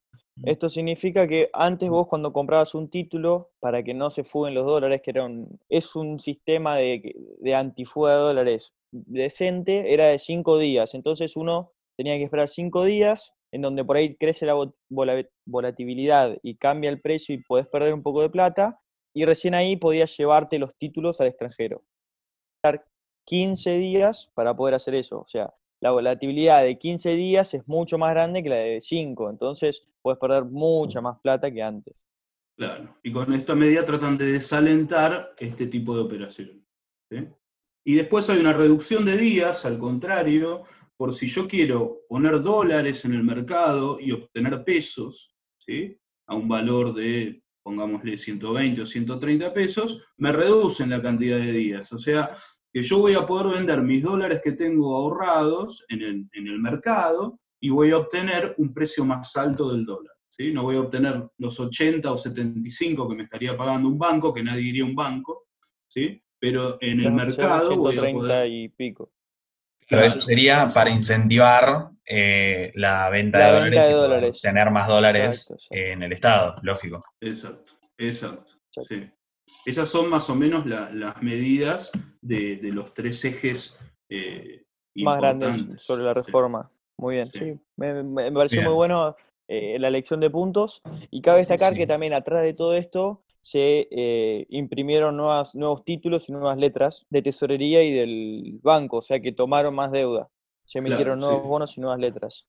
Esto 0.44 0.68
significa 0.68 1.26
que 1.26 1.50
antes 1.52 1.88
vos 1.90 2.06
cuando 2.08 2.32
comprabas 2.32 2.74
un 2.74 2.88
título, 2.90 3.50
para 3.60 3.82
que 3.82 3.94
no 3.94 4.10
se 4.10 4.24
fuguen 4.24 4.54
los 4.54 4.66
dólares, 4.66 5.00
que 5.02 5.10
era 5.10 5.24
un, 5.24 5.58
es 5.68 5.94
un 5.96 6.18
sistema 6.20 6.76
de, 6.76 7.14
de 7.40 7.54
antifuga 7.54 8.12
de 8.12 8.18
dólares 8.18 8.74
decente, 8.92 9.92
era 9.92 10.06
de 10.08 10.18
cinco 10.18 10.58
días. 10.58 10.94
Entonces 10.94 11.36
uno 11.36 11.72
tenía 11.96 12.16
que 12.16 12.24
esperar 12.24 12.48
cinco 12.48 12.84
días, 12.84 13.34
en 13.52 13.62
donde 13.62 13.84
por 13.84 13.96
ahí 13.96 14.16
crece 14.16 14.46
la 14.46 14.54
vol- 14.54 14.74
vola- 14.88 15.26
volatilidad 15.46 16.36
y 16.42 16.56
cambia 16.56 16.90
el 16.90 17.00
precio 17.00 17.34
y 17.34 17.42
podés 17.42 17.66
perder 17.66 17.92
un 17.94 18.02
poco 18.02 18.22
de 18.22 18.30
plata, 18.30 18.80
y 19.14 19.24
recién 19.24 19.54
ahí 19.54 19.76
podías 19.76 20.16
llevarte 20.16 20.58
los 20.58 20.76
títulos 20.76 21.20
al 21.20 21.28
extranjero. 21.28 21.82
Dar 22.62 22.84
15 23.26 23.78
días 23.78 24.30
para 24.34 24.54
poder 24.56 24.74
hacer 24.74 24.94
eso. 24.94 25.20
O 25.20 25.26
sea, 25.28 25.52
la 25.80 25.90
volatilidad 25.90 26.62
de 26.62 26.78
15 26.78 27.10
días 27.10 27.54
es 27.54 27.66
mucho 27.66 27.98
más 27.98 28.10
grande 28.12 28.42
que 28.42 28.48
la 28.48 28.56
de 28.56 28.80
5, 28.80 29.30
entonces 29.30 29.82
puedes 30.02 30.18
perder 30.18 30.44
mucha 30.44 31.00
más 31.00 31.18
plata 31.20 31.50
que 31.50 31.62
antes. 31.62 32.04
Claro. 32.56 32.96
Y 33.02 33.12
con 33.12 33.32
esta 33.32 33.54
medida 33.54 33.84
tratan 33.84 34.18
de 34.18 34.32
desalentar 34.32 35.34
este 35.38 35.66
tipo 35.68 35.94
de 35.94 36.02
operaciones. 36.02 36.56
¿sí? 37.08 37.28
Y 37.84 37.94
después 37.94 38.28
hay 38.28 38.40
una 38.40 38.52
reducción 38.52 39.04
de 39.04 39.16
días, 39.16 39.64
al 39.64 39.78
contrario, 39.78 40.64
por 40.96 41.14
si 41.14 41.28
yo 41.28 41.46
quiero 41.46 42.00
poner 42.08 42.42
dólares 42.42 43.04
en 43.04 43.14
el 43.14 43.22
mercado 43.22 43.98
y 44.00 44.10
obtener 44.10 44.64
pesos, 44.64 45.36
¿sí? 45.58 45.96
a 46.26 46.34
un 46.34 46.48
valor 46.48 46.92
de, 46.92 47.42
pongámosle, 47.62 48.18
120 48.18 48.82
o 48.82 48.86
130 48.86 49.54
pesos, 49.54 50.04
me 50.16 50.32
reducen 50.32 50.90
la 50.90 51.00
cantidad 51.00 51.38
de 51.38 51.52
días. 51.52 51.92
O 51.92 51.98
sea, 51.98 52.36
que 52.72 52.82
yo 52.82 52.98
voy 52.98 53.14
a 53.14 53.26
poder 53.26 53.56
vender 53.56 53.82
mis 53.82 54.02
dólares 54.02 54.40
que 54.42 54.52
tengo 54.52 54.96
ahorrados 54.96 55.84
en 55.88 56.02
el, 56.02 56.28
en 56.32 56.46
el 56.46 56.58
mercado 56.58 57.38
y 57.60 57.70
voy 57.70 57.90
a 57.90 57.98
obtener 57.98 58.54
un 58.58 58.72
precio 58.72 59.04
más 59.04 59.36
alto 59.36 59.70
del 59.72 59.84
dólar. 59.84 60.14
¿sí? 60.28 60.52
No 60.52 60.62
voy 60.62 60.76
a 60.76 60.80
obtener 60.80 61.28
los 61.38 61.58
80 61.58 62.10
o 62.10 62.16
75 62.16 63.08
que 63.08 63.14
me 63.14 63.22
estaría 63.24 63.56
pagando 63.56 63.88
un 63.88 63.98
banco, 63.98 64.32
que 64.32 64.42
nadie 64.42 64.68
iría 64.68 64.84
a 64.84 64.86
un 64.86 64.94
banco, 64.94 65.46
¿sí? 65.86 66.22
pero 66.38 66.78
en 66.80 67.00
el 67.00 67.12
mercado 67.12 67.76
voy 67.76 67.96
a 67.96 68.00
130 68.00 68.18
poder... 68.18 68.50
y 68.50 68.68
pico. 68.68 69.12
Pero 69.88 70.02
Claro, 70.02 70.06
eso 70.06 70.20
sería 70.20 70.68
para 70.72 70.90
incentivar 70.90 71.90
eh, 72.04 72.72
la 72.74 73.08
venta 73.08 73.38
de 73.38 73.44
La 73.44 73.52
dólares 73.52 73.70
venta 73.70 73.86
de 73.86 73.90
y 73.90 73.94
poder 73.94 74.08
dólares. 74.10 74.40
tener 74.42 74.70
más 74.70 74.86
dólares 74.86 75.24
Exacto, 75.24 75.54
exacto. 75.54 75.74
en 75.74 76.02
el 76.02 76.12
Estado, 76.12 76.56
lógico. 76.62 77.00
Exacto, 77.20 77.70
exacto. 77.96 78.52
Exacto. 78.76 78.94
sí. 78.94 79.10
Esas 79.66 79.88
son 79.88 80.08
más 80.10 80.28
o 80.30 80.34
menos 80.34 80.66
la- 80.66 80.90
las 80.90 81.22
medidas 81.22 81.90
de, 82.20 82.56
de 82.56 82.72
los 82.72 82.92
tres 82.94 83.24
ejes 83.24 83.78
eh, 84.08 84.64
Más 84.96 85.18
grandes 85.20 85.64
sobre 85.82 86.02
la 86.04 86.14
reforma. 86.14 86.68
Muy 86.98 87.16
bien, 87.16 87.26
Sí. 87.26 87.38
sí. 87.38 87.60
Me, 87.76 88.32
pareció 88.32 88.58
Bien. 88.60 88.68
muy 88.70 88.74
bueno 88.74 89.14
eh, 89.46 89.78
la 89.78 89.88
elección 89.88 90.20
de 90.20 90.30
puntos. 90.30 90.82
Y 91.10 91.22
cabe 91.22 91.38
destacar 91.40 91.72
sí. 91.72 91.78
que 91.78 91.86
también 91.86 92.12
atrás 92.14 92.42
de 92.42 92.54
todo 92.54 92.74
esto 92.74 93.22
se 93.40 93.86
eh, 93.90 94.46
imprimieron 94.50 95.16
nuevas, 95.16 95.54
nuevos 95.54 95.84
títulos 95.84 96.28
y 96.28 96.32
nuevas 96.32 96.58
letras 96.58 97.06
de 97.08 97.22
tesorería 97.22 97.82
y 97.84 97.92
del 97.92 98.58
banco, 98.62 98.96
o 98.98 99.02
sea 99.02 99.20
que 99.20 99.32
tomaron 99.32 99.74
más 99.74 99.92
deuda. 99.92 100.28
Se 100.64 100.80
emitieron 100.80 101.18
Claro, 101.18 101.32
nuevos 101.32 101.48
bonos 101.48 101.78
y 101.78 101.80
nuevas 101.80 102.00
letras. 102.00 102.46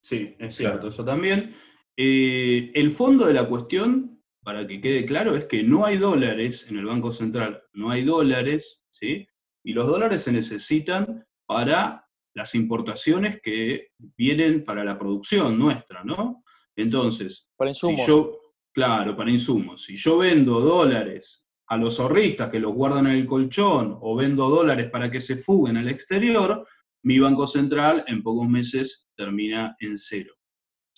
Sí, 0.00 0.34
es 0.38 0.56
cierto, 0.56 0.76
Claro. 0.78 0.88
eso 0.88 1.04
también. 1.04 1.54
Eh, 1.96 2.72
el 2.74 2.90
fondo 2.90 3.26
de 3.26 3.34
la 3.34 3.46
cuestión, 3.46 4.21
para 4.42 4.66
que 4.66 4.80
quede 4.80 5.06
claro, 5.06 5.36
es 5.36 5.44
que 5.44 5.62
no 5.62 5.84
hay 5.84 5.98
dólares 5.98 6.66
en 6.68 6.78
el 6.78 6.86
Banco 6.86 7.12
Central, 7.12 7.62
no 7.72 7.90
hay 7.90 8.02
dólares, 8.02 8.84
¿sí? 8.90 9.26
Y 9.64 9.72
los 9.72 9.86
dólares 9.86 10.22
se 10.22 10.32
necesitan 10.32 11.24
para 11.46 12.08
las 12.34 12.54
importaciones 12.54 13.40
que 13.40 13.90
vienen 13.98 14.64
para 14.64 14.84
la 14.84 14.98
producción 14.98 15.58
nuestra, 15.58 16.02
¿no? 16.02 16.42
Entonces, 16.74 17.48
Para 17.56 17.72
si 17.74 17.96
yo, 18.06 18.40
claro, 18.72 19.16
para 19.16 19.30
insumos, 19.30 19.84
si 19.84 19.96
yo 19.96 20.18
vendo 20.18 20.60
dólares 20.60 21.46
a 21.68 21.76
los 21.76 22.00
ahorristas 22.00 22.50
que 22.50 22.58
los 22.58 22.74
guardan 22.74 23.06
en 23.06 23.12
el 23.12 23.26
colchón 23.26 23.96
o 24.00 24.16
vendo 24.16 24.48
dólares 24.48 24.90
para 24.90 25.10
que 25.10 25.20
se 25.20 25.36
fuguen 25.36 25.76
al 25.76 25.88
exterior, 25.88 26.66
mi 27.04 27.18
Banco 27.18 27.46
Central 27.46 28.04
en 28.08 28.22
pocos 28.22 28.48
meses 28.48 29.08
termina 29.14 29.76
en 29.80 29.98
cero. 29.98 30.34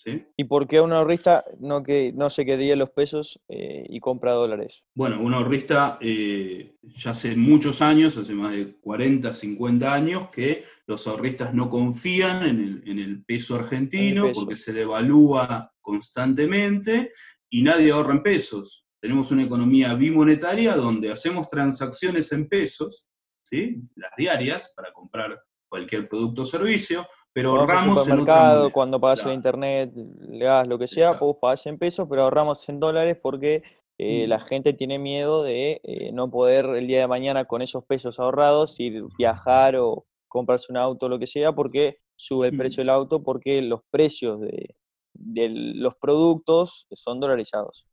¿Sí? 0.05 0.27
¿Y 0.37 0.45
por 0.45 0.67
qué 0.67 0.81
un 0.81 0.93
ahorrista 0.93 1.45
no, 1.59 1.83
que, 1.83 2.13
no 2.15 2.31
se 2.31 2.45
quedaría 2.45 2.77
los 2.77 2.91
pesos 2.91 3.41
eh, 3.49 3.85
y 3.89 4.01
compra 4.01 4.33
dólares? 4.33 4.85
Bueno, 4.95 5.21
un 5.21 5.35
ahorrista 5.35 5.99
eh, 6.01 6.77
ya 6.83 7.11
hace 7.11 7.37
muchos 7.37 7.81
años, 7.83 8.17
hace 8.17 8.35
más 8.35 8.53
de 8.53 8.77
40, 8.81 9.33
50 9.33 9.93
años, 9.95 10.29
que 10.31 10.65
los 10.87 11.07
ahorristas 11.07 11.55
no 11.55 11.71
confían 11.71 12.45
en 12.45 12.61
el, 12.61 12.83
en 12.87 12.99
el 12.99 13.25
peso 13.25 13.57
argentino 13.57 14.27
peso. 14.27 14.41
porque 14.41 14.57
se 14.57 14.73
devalúa 14.73 15.73
constantemente 15.81 17.13
y 17.51 17.63
nadie 17.63 17.93
ahorra 17.93 18.15
en 18.15 18.23
pesos. 18.23 18.87
Tenemos 19.01 19.31
una 19.31 19.45
economía 19.45 19.95
bimonetaria 19.95 20.77
donde 20.77 21.13
hacemos 21.13 21.49
transacciones 21.51 22.33
en 22.33 22.49
pesos, 22.49 23.07
¿sí? 23.43 23.83
las 23.97 24.11
diarias, 24.17 24.73
para 24.75 24.93
comprar 24.93 25.43
cualquier 25.69 26.09
producto 26.09 26.43
o 26.43 26.47
servicio, 26.47 27.07
pero 27.35 27.53
al 27.55 27.59
ahorramos 27.61 28.01
supermercado, 28.01 28.71
cuando 28.73 29.01
pagas 29.01 29.21
Claro. 29.21 29.31
el 29.33 29.37
internet, 29.37 29.93
le 30.29 30.45
das 30.45 30.67
lo 30.69 30.79
que 30.79 30.87
sea, 30.89 31.09
Exacto. 31.09 31.27
vos 31.27 31.37
pagás 31.41 31.67
en 31.67 31.77
pesos, 31.79 32.07
pero 32.09 32.23
ahorramos 32.23 32.67
en 32.69 32.81
dólares 32.81 33.19
porque 33.23 33.63
eh, 33.99 34.25
Mm. 34.27 34.29
la 34.29 34.41
gente 34.41 34.73
tiene 34.73 34.99
miedo 34.99 35.45
de 35.45 35.81
eh, 35.85 36.11
no 36.13 36.29
poder 36.31 36.65
el 36.67 36.87
día 36.89 36.99
de 37.01 37.07
mañana 37.07 37.45
con 37.45 37.63
esos 37.63 37.85
pesos 37.85 38.19
ahorrados 38.19 38.79
ir 38.81 39.05
viajar 39.19 39.77
o 39.77 40.07
comprarse 40.27 40.73
un 40.73 40.79
auto, 40.79 41.09
lo 41.09 41.19
que 41.21 41.29
sea, 41.29 41.53
porque 41.53 41.99
sube 42.17 42.49
el 42.49 42.55
Mm. 42.55 42.59
precio 42.59 42.81
del 42.81 42.91
auto, 42.91 43.23
porque 43.23 43.63
los 43.63 43.83
precios 43.91 44.41
de, 44.41 44.75
de 45.13 45.49
los 45.49 45.95
productos 45.95 46.87
son 46.93 47.21
dolarizados, 47.21 47.87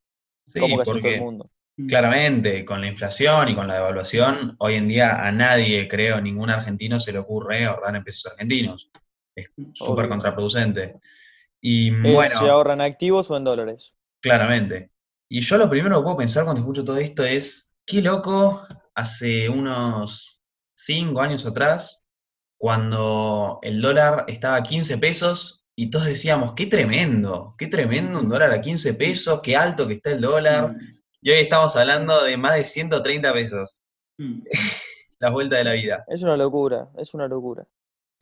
Sí, 0.47 0.59
como 0.59 0.77
casi 0.79 0.91
todo 0.91 1.07
el 1.07 1.19
mundo. 1.21 1.49
Mm. 1.77 1.87
claramente 1.87 2.65
con 2.65 2.81
la 2.81 2.87
inflación 2.87 3.49
y 3.49 3.55
con 3.55 3.67
la 3.67 3.75
devaluación, 3.75 4.55
hoy 4.57 4.73
en 4.75 4.87
día 4.87 5.25
a 5.27 5.31
nadie, 5.31 5.87
creo, 5.87 6.19
ningún 6.19 6.49
argentino 6.49 6.99
se 6.99 7.13
le 7.13 7.19
ocurre 7.19 7.65
ahorrar 7.65 7.95
en 7.95 8.03
pesos 8.03 8.31
argentinos. 8.31 8.89
Es 9.41 9.51
súper 9.73 10.05
Obvio. 10.05 10.09
contraproducente. 10.09 10.99
Y 11.59 11.89
Eh, 11.89 12.13
bueno, 12.13 12.39
¿Se 12.39 12.49
ahorran 12.49 12.81
activos 12.81 13.29
o 13.31 13.37
en 13.37 13.43
dólares? 13.43 13.93
claramente. 14.19 14.91
Y 15.29 15.41
yo 15.41 15.57
lo 15.57 15.69
primero 15.69 15.97
que 15.97 16.03
puedo 16.03 16.17
pensar 16.17 16.43
cuando 16.43 16.59
escucho 16.61 16.83
todo 16.83 16.97
esto 16.97 17.23
es, 17.23 17.75
qué 17.85 18.01
loco, 18.01 18.65
hace 18.95 19.47
unos 19.49 20.41
5 20.75 21.21
años 21.21 21.45
atrás, 21.45 22.05
cuando 22.57 23.59
el 23.63 23.81
dólar 23.81 24.25
estaba 24.27 24.57
a 24.57 24.63
15 24.63 24.97
pesos 24.99 25.65
y 25.75 25.89
todos 25.89 26.05
decíamos, 26.05 26.53
qué 26.55 26.67
tremendo, 26.67 27.55
qué 27.57 27.67
tremendo 27.67 28.19
un 28.19 28.29
dólar 28.29 28.51
a 28.51 28.61
15 28.61 28.93
pesos, 28.93 29.39
qué 29.41 29.55
alto 29.55 29.87
que 29.87 29.95
está 29.95 30.11
el 30.11 30.21
dólar. 30.21 30.75
Y 31.21 31.31
hoy 31.31 31.39
estamos 31.39 31.75
hablando 31.75 32.23
de 32.23 32.37
más 32.37 32.55
de 32.55 32.63
130 32.63 33.33
pesos, 33.33 33.77
Mm. 34.17 34.43
la 35.19 35.31
vuelta 35.31 35.55
de 35.55 35.63
la 35.63 35.71
vida. 35.73 36.03
Es 36.07 36.21
una 36.21 36.35
locura, 36.37 36.89
es 36.97 37.13
una 37.13 37.27
locura. 37.27 37.65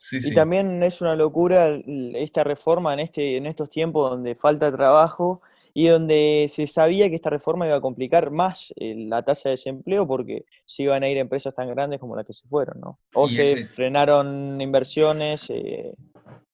Sí, 0.01 0.19
Y 0.21 0.29
sí. 0.29 0.35
también 0.35 0.81
es 0.83 1.01
una 1.01 1.15
locura 1.15 1.69
esta 2.15 2.43
reforma 2.43 2.93
en, 2.93 2.99
este, 3.01 3.37
en 3.37 3.45
estos 3.45 3.69
tiempos 3.69 4.09
donde 4.11 4.35
falta 4.35 4.71
trabajo 4.71 5.41
y 5.73 5.87
donde 5.87 6.47
se 6.49 6.67
sabía 6.67 7.09
que 7.09 7.15
esta 7.15 7.29
reforma 7.29 7.65
iba 7.67 7.75
a 7.77 7.81
complicar 7.81 8.31
más 8.31 8.73
eh, 8.77 8.95
la 8.97 9.23
tasa 9.23 9.49
de 9.49 9.51
desempleo 9.55 10.07
porque 10.07 10.45
se 10.65 10.83
iban 10.83 11.03
a 11.03 11.09
ir 11.09 11.17
empresas 11.17 11.53
tan 11.55 11.69
grandes 11.69 11.99
como 11.99 12.15
las 12.15 12.25
que 12.25 12.33
se 12.33 12.47
fueron, 12.47 12.79
¿no? 12.81 12.99
O 13.13 13.27
se 13.29 13.53
ese- 13.53 13.65
frenaron 13.67 14.59
inversiones. 14.61 15.49
eh, 15.49 15.93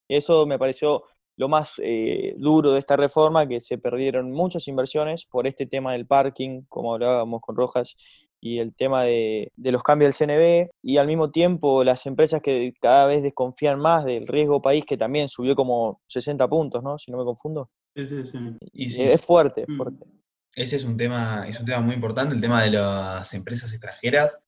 eso 0.08 0.46
me 0.46 0.60
pareció 0.60 1.04
lo 1.38 1.50
más 1.50 1.74
eh, 1.84 2.34
duro 2.38 2.72
de 2.72 2.80
esta 2.80 2.96
reforma, 2.96 3.48
que 3.48 3.60
se 3.60 3.78
perdieron 3.78 4.32
muchas 4.32 4.68
inversiones 4.68 5.26
por 5.26 5.48
este 5.48 5.66
tema 5.66 5.94
del 5.94 6.08
parking, 6.08 6.62
como 6.70 6.94
hablábamos 6.94 7.42
con 7.42 7.56
Rojas, 7.58 7.96
y 8.42 8.60
el 8.60 8.76
tema 8.76 9.04
de, 9.04 9.52
de 9.56 9.72
los 9.72 9.82
cambios 9.84 10.18
del 10.18 10.28
CNB, 10.28 10.70
y 10.84 10.98
al 10.98 11.08
mismo 11.08 11.32
tiempo 11.32 11.84
las 11.84 12.06
empresas 12.06 12.42
que 12.42 12.74
cada 12.82 13.08
vez 13.08 13.24
desconfían 13.24 13.80
más 13.80 14.06
del 14.06 14.28
riesgo 14.28 14.62
país, 14.62 14.86
que 14.86 14.98
también 14.98 15.28
subió 15.30 15.56
como 15.56 16.02
60 16.08 16.48
puntos, 16.48 16.84
¿no? 16.84 16.98
Si 16.98 17.12
no 17.12 17.18
me 17.18 17.24
confundo. 17.26 17.70
Sí, 17.96 18.06
sí, 18.08 18.24
sí. 18.32 18.38
Y 18.74 18.90
sí, 18.90 19.04
Es 19.04 19.22
fuerte, 19.22 19.66
Mm. 19.68 19.78
fuerte. 19.78 20.06
ese 20.56 20.76
es 20.78 20.86
un 20.86 20.96
tema, 20.98 21.46
es 21.48 21.60
un 21.60 21.66
tema 21.66 21.82
muy 21.82 21.96
importante, 21.96 22.34
el 22.36 22.42
tema 22.42 22.64
de 22.64 22.72
las 22.72 23.34
empresas 23.34 23.72
extranjeras, 23.74 24.42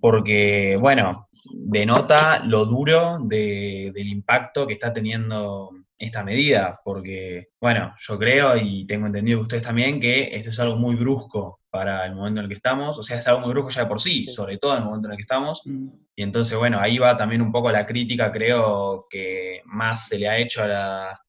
porque, 0.00 0.76
bueno, 0.80 1.28
denota 1.54 2.42
lo 2.44 2.64
duro 2.66 3.18
de- 3.20 3.90
del 3.94 4.08
impacto 4.08 4.66
que 4.66 4.74
está 4.74 4.92
teniendo 4.92 5.70
esta 6.04 6.24
medida, 6.24 6.80
porque, 6.84 7.50
bueno, 7.60 7.94
yo 7.96 8.18
creo 8.18 8.56
y 8.56 8.84
tengo 8.86 9.06
entendido 9.06 9.38
que 9.38 9.42
ustedes 9.42 9.62
también 9.62 10.00
que 10.00 10.34
esto 10.34 10.50
es 10.50 10.58
algo 10.58 10.76
muy 10.76 10.96
brusco 10.96 11.60
para 11.70 12.04
el 12.04 12.14
momento 12.16 12.40
en 12.40 12.44
el 12.44 12.48
que 12.48 12.56
estamos, 12.56 12.98
o 12.98 13.02
sea, 13.02 13.18
es 13.18 13.28
algo 13.28 13.40
muy 13.40 13.50
brusco 13.50 13.70
ya 13.70 13.82
de 13.82 13.88
por 13.88 14.00
sí, 14.00 14.26
sobre 14.26 14.58
todo 14.58 14.72
en 14.72 14.78
el 14.78 14.84
momento 14.84 15.08
en 15.08 15.12
el 15.12 15.16
que 15.16 15.22
estamos, 15.22 15.62
Mm. 15.64 15.88
y 16.16 16.22
entonces, 16.24 16.58
bueno, 16.58 16.78
ahí 16.80 16.98
va 16.98 17.16
también 17.16 17.40
un 17.40 17.52
poco 17.52 17.70
la 17.70 17.86
crítica, 17.86 18.32
creo, 18.32 19.06
que 19.08 19.62
más 19.66 20.08
se 20.08 20.18
le 20.18 20.28
ha 20.28 20.38
hecho 20.38 20.64
a 20.64 20.66
la, 20.66 21.20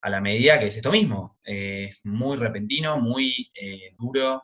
a 0.00 0.10
la 0.10 0.20
medida, 0.20 0.58
que 0.58 0.66
es 0.66 0.76
esto 0.76 0.90
mismo. 0.90 1.36
Eh, 1.46 1.92
muy 2.04 2.36
repentino, 2.36 2.98
muy 3.00 3.50
eh, 3.54 3.94
duro. 3.98 4.42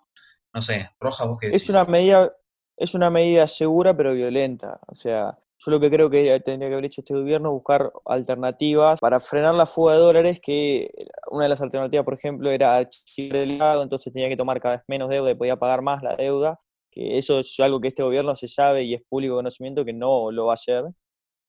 No 0.53 0.61
sé, 0.61 0.91
Roja, 1.01 1.25
vos 1.25 1.39
qué 1.41 1.47
decís. 1.47 1.63
Es 1.63 1.71
una 1.71 1.85
medida, 1.85 2.33
es 2.77 2.95
una 2.95 3.11
medida 3.11 3.49
segura 3.49 3.97
pero 3.97 4.13
violenta. 4.13 4.81
O 4.87 4.95
sea, 4.95 5.39
yo 5.65 5.71
lo 5.71 5.81
que 5.81 5.91
creo 5.91 6.11
que 6.11 6.41
tendría 6.45 6.69
que 6.69 6.75
haber 6.75 6.87
hecho 6.87 7.03
este 7.03 7.15
gobierno 7.15 7.51
es 7.51 7.53
buscar 7.53 7.93
alternativas 8.05 9.01
para 9.01 9.21
frenar 9.21 9.55
la 9.55 9.67
fuga 9.67 9.95
de 9.95 10.01
dólares, 10.01 10.41
que 10.43 10.91
una 11.31 11.45
de 11.45 11.51
las 11.51 11.61
alternativas, 11.61 12.05
por 12.05 12.15
ejemplo, 12.15 12.51
era 12.51 12.77
archivar 12.77 13.37
el 13.37 13.53
Estado, 13.53 13.83
entonces 13.83 14.13
tenía 14.13 14.29
que 14.29 14.37
tomar 14.37 14.61
cada 14.61 14.77
vez 14.77 14.85
menos 14.89 15.09
deuda 15.09 15.31
y 15.31 15.35
podía 15.35 15.57
pagar 15.57 15.83
más 15.83 16.03
la 16.03 16.17
deuda, 16.17 16.59
que 16.91 17.17
eso 17.17 17.41
es 17.41 17.55
algo 17.61 17.81
que 17.81 17.89
este 17.89 18.03
gobierno 18.03 18.35
se 18.35 18.49
sabe 18.49 18.85
y 18.85 18.95
es 18.95 19.03
público 19.09 19.37
conocimiento 19.37 19.85
que 19.85 19.93
no 19.93 20.31
lo 20.31 20.47
va 20.47 20.53
a 20.53 20.55
hacer, 20.55 20.85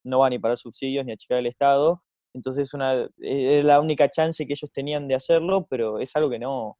no 0.04 0.20
va 0.20 0.30
ni 0.30 0.38
para 0.38 0.56
subsidios 0.56 1.04
ni 1.04 1.12
a 1.12 1.14
achicar 1.14 1.38
el 1.38 1.46
Estado. 1.46 2.02
Entonces 2.34 2.72
una, 2.74 3.08
es 3.18 3.64
la 3.64 3.80
única 3.80 4.08
chance 4.08 4.46
que 4.46 4.52
ellos 4.52 4.70
tenían 4.72 5.08
de 5.08 5.14
hacerlo, 5.14 5.66
pero 5.68 5.98
es 5.98 6.14
algo 6.16 6.30
que 6.30 6.38
no, 6.38 6.78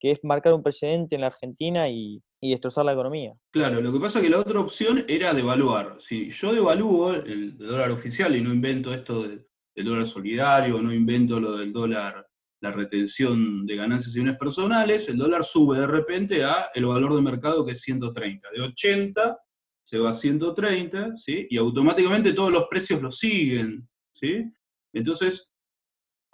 que 0.00 0.12
es 0.12 0.20
marcar 0.22 0.52
un 0.54 0.62
precedente 0.62 1.14
en 1.14 1.22
la 1.22 1.28
Argentina 1.28 1.88
y, 1.88 2.22
y 2.46 2.50
destrozar 2.50 2.84
la 2.84 2.92
economía. 2.92 3.34
Claro, 3.50 3.80
lo 3.80 3.92
que 3.92 3.98
pasa 3.98 4.18
es 4.18 4.24
que 4.24 4.30
la 4.30 4.38
otra 4.38 4.60
opción 4.60 5.04
era 5.08 5.34
devaluar. 5.34 5.96
Si 5.98 6.30
yo 6.30 6.52
devalúo 6.52 7.12
el 7.14 7.56
dólar 7.58 7.90
oficial 7.90 8.36
y 8.36 8.40
no 8.40 8.52
invento 8.52 8.94
esto 8.94 9.22
del, 9.22 9.46
dólar 9.74 10.06
solidario, 10.06 10.80
no 10.80 10.92
invento 10.92 11.40
lo 11.40 11.56
del 11.56 11.72
dólar, 11.72 12.26
la 12.60 12.70
retención 12.70 13.66
de 13.66 13.76
ganancias 13.76 14.14
y 14.14 14.20
bienes 14.20 14.38
personales, 14.38 15.08
el 15.08 15.18
dólar 15.18 15.44
sube 15.44 15.78
de 15.78 15.86
repente 15.86 16.44
a 16.44 16.70
el 16.74 16.86
valor 16.86 17.14
de 17.14 17.22
mercado 17.22 17.66
que 17.66 17.72
es 17.72 17.80
130. 17.82 18.48
De 18.54 18.62
80 18.62 19.38
se 19.82 19.98
va 19.98 20.10
a 20.10 20.14
130, 20.14 21.14
¿sí? 21.16 21.46
Y 21.50 21.58
automáticamente 21.58 22.32
todos 22.32 22.50
los 22.50 22.66
precios 22.68 23.02
lo 23.02 23.10
siguen, 23.10 23.88
¿sí? 24.12 24.44
Entonces, 24.92 25.52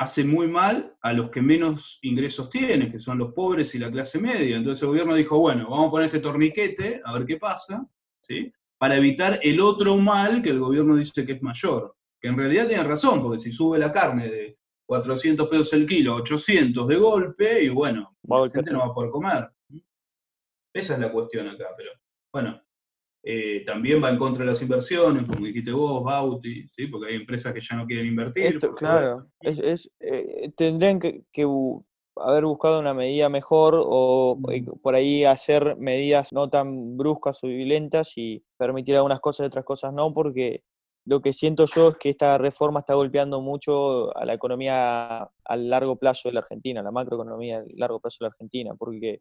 hace 0.02 0.24
muy 0.24 0.48
mal 0.48 0.96
a 1.00 1.12
los 1.12 1.30
que 1.30 1.40
menos 1.40 1.98
ingresos 2.02 2.50
tienen, 2.50 2.90
que 2.90 2.98
son 2.98 3.18
los 3.18 3.32
pobres 3.32 3.74
y 3.74 3.78
la 3.78 3.90
clase 3.90 4.18
media. 4.18 4.56
Entonces 4.56 4.82
el 4.82 4.88
gobierno 4.88 5.14
dijo, 5.14 5.38
bueno, 5.38 5.68
vamos 5.70 5.88
a 5.88 5.90
poner 5.90 6.06
este 6.06 6.18
torniquete, 6.18 7.00
a 7.04 7.12
ver 7.12 7.24
qué 7.24 7.36
pasa, 7.36 7.86
¿sí? 8.20 8.52
Para 8.78 8.96
evitar 8.96 9.38
el 9.42 9.60
otro 9.60 9.96
mal 9.98 10.42
que 10.42 10.50
el 10.50 10.58
gobierno 10.58 10.96
dice 10.96 11.24
que 11.24 11.32
es 11.32 11.42
mayor. 11.42 11.94
Que 12.20 12.28
en 12.28 12.36
realidad 12.36 12.66
tiene 12.66 12.82
razón, 12.82 13.22
porque 13.22 13.38
si 13.38 13.52
sube 13.52 13.78
la 13.78 13.92
carne 13.92 14.28
de 14.28 14.58
400 14.86 15.48
pesos 15.48 15.72
el 15.72 15.86
kilo, 15.86 16.16
800 16.16 16.88
de 16.88 16.96
golpe, 16.96 17.62
y 17.62 17.68
bueno, 17.68 18.16
la 18.24 18.50
gente 18.50 18.72
no 18.72 18.80
va 18.80 18.86
a 18.86 18.94
poder 18.94 19.10
comer. 19.10 19.50
Esa 20.74 20.94
es 20.94 21.00
la 21.00 21.12
cuestión 21.12 21.48
acá, 21.48 21.68
pero 21.76 21.90
bueno, 22.32 22.60
eh, 23.24 23.62
también 23.64 24.02
va 24.02 24.10
en 24.10 24.18
contra 24.18 24.44
de 24.44 24.50
las 24.50 24.62
inversiones, 24.62 25.24
como 25.26 25.46
dijiste 25.46 25.72
vos, 25.72 26.02
Bauti, 26.02 26.66
¿sí? 26.68 26.88
porque 26.88 27.12
hay 27.12 27.16
empresas 27.16 27.54
que 27.54 27.60
ya 27.60 27.76
no 27.76 27.86
quieren 27.86 28.06
invertir. 28.06 28.46
Esto, 28.46 28.74
claro, 28.74 29.28
es, 29.40 29.58
es, 29.60 29.90
eh, 30.00 30.50
tendrían 30.56 30.98
que, 30.98 31.22
que 31.32 31.46
haber 32.16 32.44
buscado 32.44 32.80
una 32.80 32.94
medida 32.94 33.28
mejor 33.28 33.74
o 33.78 34.38
eh, 34.50 34.64
por 34.82 34.96
ahí 34.96 35.24
hacer 35.24 35.76
medidas 35.76 36.32
no 36.32 36.50
tan 36.50 36.96
bruscas 36.96 37.42
o 37.44 37.46
violentas 37.46 38.12
y 38.16 38.44
permitir 38.56 38.96
algunas 38.96 39.20
cosas 39.20 39.44
y 39.44 39.46
otras 39.46 39.64
cosas 39.64 39.92
no, 39.92 40.12
porque 40.12 40.64
lo 41.04 41.20
que 41.20 41.32
siento 41.32 41.66
yo 41.66 41.90
es 41.90 41.96
que 41.98 42.10
esta 42.10 42.38
reforma 42.38 42.80
está 42.80 42.94
golpeando 42.94 43.40
mucho 43.40 44.16
a 44.16 44.24
la 44.24 44.34
economía 44.34 45.22
a 45.22 45.56
largo 45.56 45.96
plazo 45.96 46.28
de 46.28 46.34
la 46.34 46.40
Argentina, 46.40 46.80
a 46.80 46.84
la 46.84 46.92
macroeconomía 46.92 47.58
a 47.58 47.64
largo 47.76 48.00
plazo 48.00 48.18
de 48.20 48.24
la 48.24 48.30
Argentina, 48.30 48.74
porque 48.76 49.20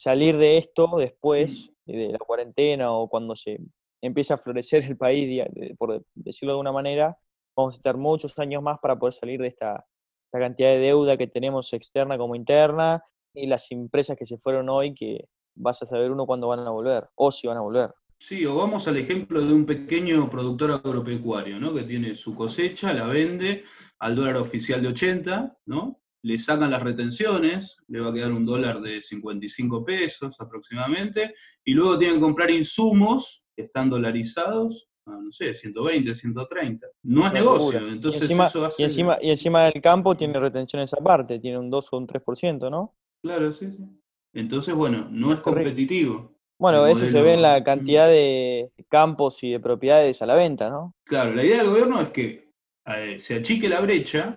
salir 0.00 0.38
de 0.38 0.56
esto 0.56 0.88
después 0.96 1.74
de 1.84 2.08
la 2.08 2.18
cuarentena 2.18 2.90
o 2.90 3.06
cuando 3.06 3.36
se 3.36 3.58
empieza 4.00 4.32
a 4.32 4.38
florecer 4.38 4.82
el 4.84 4.96
país, 4.96 5.44
por 5.76 6.02
decirlo 6.14 6.52
de 6.52 6.54
alguna 6.54 6.72
manera, 6.72 7.18
vamos 7.54 7.74
a 7.74 7.76
estar 7.76 7.98
muchos 7.98 8.38
años 8.38 8.62
más 8.62 8.78
para 8.80 8.98
poder 8.98 9.12
salir 9.12 9.42
de 9.42 9.48
esta, 9.48 9.84
esta 10.24 10.38
cantidad 10.38 10.70
de 10.70 10.78
deuda 10.78 11.18
que 11.18 11.26
tenemos 11.26 11.70
externa 11.74 12.16
como 12.16 12.34
interna 12.34 13.04
y 13.34 13.46
las 13.46 13.70
empresas 13.72 14.16
que 14.16 14.24
se 14.24 14.38
fueron 14.38 14.70
hoy 14.70 14.94
que 14.94 15.26
vas 15.54 15.82
a 15.82 15.86
saber 15.86 16.10
uno 16.10 16.24
cuándo 16.24 16.48
van 16.48 16.60
a 16.60 16.70
volver 16.70 17.06
o 17.16 17.30
si 17.30 17.46
van 17.46 17.58
a 17.58 17.60
volver. 17.60 17.90
Sí, 18.18 18.46
o 18.46 18.54
vamos 18.54 18.88
al 18.88 18.96
ejemplo 18.96 19.42
de 19.42 19.52
un 19.52 19.66
pequeño 19.66 20.30
productor 20.30 20.70
agropecuario, 20.70 21.60
¿no? 21.60 21.74
Que 21.74 21.82
tiene 21.82 22.14
su 22.14 22.34
cosecha, 22.34 22.94
la 22.94 23.04
vende 23.04 23.64
al 23.98 24.16
dólar 24.16 24.38
oficial 24.38 24.80
de 24.80 24.88
80, 24.88 25.58
¿no? 25.66 26.00
Le 26.22 26.38
sacan 26.38 26.70
las 26.70 26.82
retenciones, 26.82 27.78
le 27.88 28.00
va 28.00 28.10
a 28.10 28.12
quedar 28.12 28.32
un 28.32 28.44
dólar 28.44 28.80
de 28.80 29.00
55 29.00 29.84
pesos 29.84 30.36
aproximadamente, 30.38 31.34
y 31.64 31.74
luego 31.74 31.98
tienen 31.98 32.16
que 32.16 32.22
comprar 32.22 32.50
insumos 32.50 33.46
que 33.56 33.62
están 33.62 33.88
dolarizados 33.88 34.88
a, 35.06 35.12
no 35.12 35.32
sé, 35.32 35.54
120, 35.54 36.14
130. 36.14 36.86
No 37.04 37.26
es 37.26 37.32
negocio, 37.32 37.88
entonces 37.88 38.22
y 38.22 38.24
encima, 38.24 38.46
eso 38.46 38.66
hace... 38.66 38.82
y, 38.82 38.84
encima, 38.84 39.18
y 39.20 39.30
encima 39.30 39.64
del 39.64 39.80
campo 39.80 40.16
tiene 40.16 40.38
retenciones 40.38 40.92
aparte, 40.92 41.38
tiene 41.38 41.58
un 41.58 41.70
2 41.70 41.88
o 41.92 41.96
un 41.96 42.06
3%, 42.06 42.70
¿no? 42.70 42.94
Claro, 43.22 43.52
sí, 43.52 43.70
sí. 43.70 43.84
Entonces, 44.32 44.74
bueno, 44.74 45.08
no 45.10 45.32
es 45.32 45.40
competitivo. 45.40 46.36
Bueno, 46.58 46.86
eso 46.86 47.06
se 47.06 47.22
ve 47.22 47.34
en 47.34 47.42
la 47.42 47.64
cantidad 47.64 48.06
de 48.06 48.70
campos 48.88 49.42
y 49.42 49.52
de 49.52 49.60
propiedades 49.60 50.20
a 50.20 50.26
la 50.26 50.36
venta, 50.36 50.68
¿no? 50.68 50.94
Claro, 51.04 51.34
la 51.34 51.42
idea 51.42 51.58
del 51.58 51.70
gobierno 51.70 52.00
es 52.00 52.10
que 52.10 52.52
eh, 52.84 53.18
se 53.18 53.36
achique 53.36 53.66
la 53.66 53.80
brecha, 53.80 54.36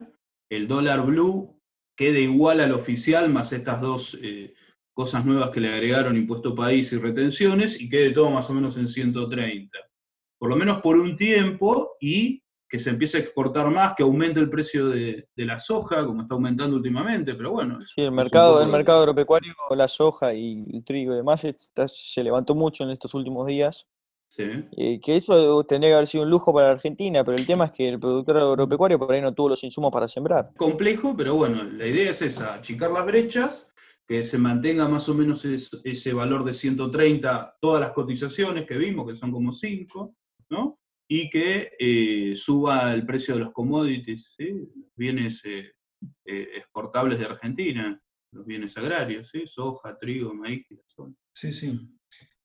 el 0.49 0.67
dólar 0.67 1.05
blue 1.05 1.52
quede 1.95 2.21
igual 2.21 2.59
al 2.59 2.71
oficial, 2.73 3.29
más 3.29 3.51
estas 3.53 3.81
dos 3.81 4.17
eh, 4.21 4.53
cosas 4.93 5.25
nuevas 5.25 5.49
que 5.49 5.59
le 5.59 5.69
agregaron, 5.73 6.15
impuesto 6.17 6.53
país 6.55 6.91
y 6.93 6.97
retenciones, 6.97 7.79
y 7.81 7.89
quede 7.89 8.11
todo 8.11 8.29
más 8.29 8.49
o 8.49 8.53
menos 8.53 8.77
en 8.77 8.87
130. 8.87 9.77
Por 10.37 10.49
lo 10.49 10.55
menos 10.55 10.81
por 10.81 10.97
un 10.97 11.15
tiempo, 11.15 11.95
y 11.99 12.41
que 12.67 12.79
se 12.79 12.89
empiece 12.89 13.17
a 13.17 13.19
exportar 13.19 13.69
más, 13.69 13.93
que 13.95 14.01
aumente 14.03 14.39
el 14.39 14.49
precio 14.49 14.87
de, 14.89 15.27
de 15.35 15.45
la 15.45 15.57
soja, 15.59 16.03
como 16.05 16.21
está 16.23 16.33
aumentando 16.33 16.75
últimamente, 16.75 17.35
pero 17.35 17.51
bueno. 17.51 17.79
Sí, 17.81 18.01
el 18.01 18.11
mercado, 18.11 18.53
poco- 18.53 18.65
el 18.65 18.71
mercado 18.71 18.99
agropecuario, 19.01 19.53
la 19.75 19.87
soja 19.87 20.33
y 20.33 20.65
el 20.73 20.83
trigo 20.83 21.13
y 21.13 21.17
demás 21.17 21.43
está- 21.43 21.87
se 21.87 22.23
levantó 22.23 22.55
mucho 22.55 22.83
en 22.83 22.89
estos 22.89 23.13
últimos 23.13 23.45
días. 23.45 23.85
Sí. 24.35 24.43
Eh, 24.77 24.99
que 24.99 25.15
eso 25.15 25.63
tendría 25.63 25.91
que 25.91 25.95
haber 25.95 26.07
sido 26.07 26.23
un 26.23 26.31
lujo 26.31 26.51
para 26.51 26.67
la 26.67 26.73
Argentina, 26.73 27.23
pero 27.23 27.37
el 27.37 27.45
tema 27.45 27.65
es 27.65 27.71
que 27.71 27.87
el 27.87 27.99
productor 27.99 28.37
agropecuario 28.39 28.97
por 28.97 29.11
ahí 29.11 29.21
no 29.21 29.31
tuvo 29.31 29.49
los 29.49 29.63
insumos 29.63 29.91
para 29.91 30.07
sembrar. 30.07 30.49
complejo, 30.57 31.15
pero 31.15 31.35
bueno, 31.35 31.63
la 31.63 31.85
idea 31.85 32.09
es 32.09 32.19
esa, 32.23 32.55
achicar 32.55 32.89
las 32.89 33.05
brechas, 33.05 33.71
que 34.07 34.23
se 34.23 34.39
mantenga 34.39 34.87
más 34.87 35.07
o 35.07 35.13
menos 35.13 35.45
es- 35.45 35.79
ese 35.83 36.13
valor 36.13 36.43
de 36.43 36.53
130, 36.55 37.55
todas 37.61 37.79
las 37.79 37.91
cotizaciones 37.91 38.65
que 38.65 38.75
vimos, 38.75 39.07
que 39.07 39.15
son 39.15 39.31
como 39.31 39.51
5, 39.51 40.15
¿no? 40.49 40.79
Y 41.07 41.29
que 41.29 41.73
eh, 41.77 42.33
suba 42.35 42.91
el 42.91 43.05
precio 43.05 43.35
de 43.35 43.41
los 43.41 43.53
commodities, 43.53 44.33
¿sí? 44.35 44.49
Los 44.49 44.89
bienes 44.95 45.45
eh, 45.45 45.73
eh, 46.25 46.47
exportables 46.55 47.19
de 47.19 47.25
Argentina, 47.25 48.01
los 48.31 48.45
bienes 48.47 48.75
agrarios, 48.77 49.29
¿sí? 49.29 49.43
Soja, 49.45 49.95
trigo, 49.95 50.33
maíz, 50.33 50.65
girasol. 50.67 51.15
Sí, 51.33 51.51
sí. 51.51 51.79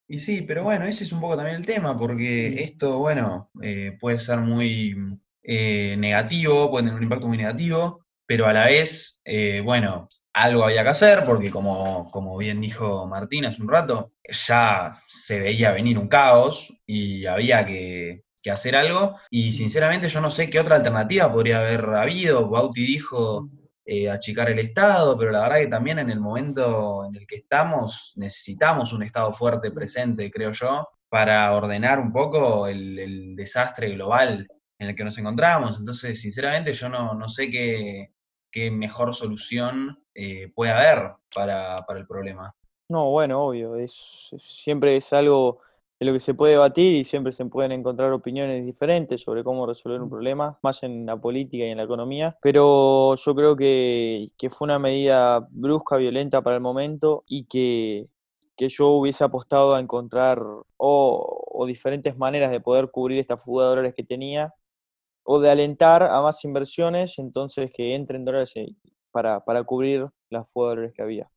Y 0.09 0.19
sí, 0.21 0.43
pero 0.43 0.65
bueno, 0.65 0.87
ese 0.87 1.05
es 1.05 1.13
un 1.13 1.21
poco 1.21 1.37
también 1.37 1.57
el 1.57 1.67
tema, 1.67 1.97
porque 1.99 2.63
esto, 2.63 2.99
bueno, 2.99 3.51
eh, 3.63 3.97
puede 4.01 4.19
ser 4.19 4.39
muy 4.39 4.97
eh, 5.43 5.97
negativo, 5.99 6.71
puede 6.71 6.85
tener 6.85 6.97
un 6.97 7.03
impacto 7.03 7.29
muy 7.29 7.37
negativo, 7.37 8.07
pero 8.27 8.47
a 8.47 8.55
la 8.55 8.65
vez, 8.65 9.21
eh, 9.25 9.61
bueno, 9.63 10.09
algo 10.33 10.65
había 10.65 10.83
que 10.83 10.89
hacer, 10.89 11.25
porque 11.27 11.51
como, 11.51 12.11
como 12.11 12.39
bien 12.39 12.61
dijo 12.61 13.07
Martín 13.07 13.45
hace 13.45 13.61
un 13.61 13.69
rato, 13.69 14.13
ya 14.27 14.99
se 15.09 15.41
veía 15.41 15.73
venir 15.73 15.99
un 15.99 16.09
caos 16.09 16.73
y 16.87 17.27
había 17.27 17.67
que, 17.67 18.25
que 18.43 18.51
hacer 18.51 18.77
algo, 18.77 19.17
y 19.31 19.53
sinceramente 19.53 20.09
yo 20.09 20.23
no 20.23 20.31
sé 20.31 20.49
qué 20.49 20.61
otra 20.61 20.77
alternativa 20.77 21.31
podría 21.31 21.61
haber 21.61 21.85
habido. 21.85 22.49
Bauti 22.49 22.83
dijo 22.87 23.51
eh, 23.91 24.11
achicar 24.11 24.51
el 24.51 24.59
Estado, 24.59 25.17
pero 25.17 25.31
la 25.31 25.41
verdad 25.41 25.57
que 25.61 25.67
también 25.69 25.99
en 25.99 26.11
el 26.11 26.21
momento 26.21 27.07
en 27.07 27.17
el 27.17 27.27
que 27.27 27.37
estamos 27.37 28.13
necesitamos 28.17 28.93
un 28.93 29.03
Estado 29.03 29.33
fuerte 29.33 29.71
presente, 29.71 30.31
creo 30.31 30.53
yo, 30.53 30.87
para 31.09 31.55
ordenar 31.57 31.99
un 31.99 32.13
poco 32.13 32.67
el, 32.67 32.99
el 32.99 33.35
desastre 33.35 33.89
global 33.95 34.47
en 34.79 34.89
el 34.89 34.95
que 34.95 35.05
nos 35.05 35.17
encontramos. 35.17 35.79
Entonces, 35.79 36.21
sinceramente, 36.21 36.75
yo 36.75 36.91
no, 36.91 37.15
no 37.15 37.29
sé 37.31 37.51
qué, 37.51 38.13
qué 38.51 38.71
mejor 38.71 39.15
solución 39.15 40.05
eh, 40.15 40.53
puede 40.55 40.73
haber 40.73 41.13
para, 41.35 41.79
para 41.87 41.99
el 42.01 42.07
problema. 42.07 42.55
No, 42.91 43.11
bueno, 43.11 43.43
obvio, 43.47 43.77
es, 43.77 44.29
es- 44.33 44.43
siempre 44.43 44.97
es 44.99 45.13
algo 45.15 45.61
de 45.99 46.07
lo 46.07 46.13
que 46.13 46.21
se 46.21 46.35
puede 46.35 46.53
debatir 46.53 46.95
y 46.95 47.05
siempre 47.05 47.33
se 47.33 47.45
pueden 47.47 47.73
encontrar 47.73 48.13
opiniones 48.13 48.65
diferentes 48.65 49.21
sobre 49.23 49.43
cómo 49.43 49.67
resolver 49.67 50.01
un 50.01 50.09
problema, 50.09 50.59
más 50.63 50.83
en 50.83 51.05
la 51.07 51.17
política 51.17 51.65
y 51.65 51.71
en 51.71 51.79
la 51.79 51.85
economía, 51.85 52.37
pero 52.41 53.17
yo 53.17 53.35
creo 53.35 53.57
que, 53.57 54.29
que 54.39 54.51
fue 54.51 54.67
una 54.67 54.79
medida 54.79 55.47
brusca, 55.51 55.97
violenta 55.97 56.43
para 56.43 56.57
el 56.57 56.63
momento 56.63 57.25
y 57.27 57.47
que, 57.47 58.09
que 58.57 58.69
yo 58.69 58.91
hubiese 58.91 59.25
apostado 59.25 59.75
a 59.75 59.81
encontrar 59.81 60.41
o, 60.77 61.45
o 61.51 61.67
diferentes 61.67 62.17
maneras 62.17 62.51
de 62.51 62.61
poder 62.61 62.91
cubrir 62.91 63.19
esta 63.19 63.37
fuga 63.37 63.65
de 63.65 63.71
dólares 63.71 63.95
que 63.97 64.05
tenía 64.05 64.55
o 65.25 65.41
de 65.41 65.51
alentar 65.51 66.05
a 66.05 66.23
más 66.23 66.45
inversiones, 66.45 67.19
entonces 67.19 67.71
que 67.73 67.95
entren 67.95 68.25
dólares 68.25 68.55
para, 69.11 69.45
para 69.45 69.63
cubrir 69.65 70.07
la 70.31 70.45
fuga 70.45 70.69
de 70.69 70.77
dólares 70.77 70.95
que 70.97 71.03
había. 71.03 71.31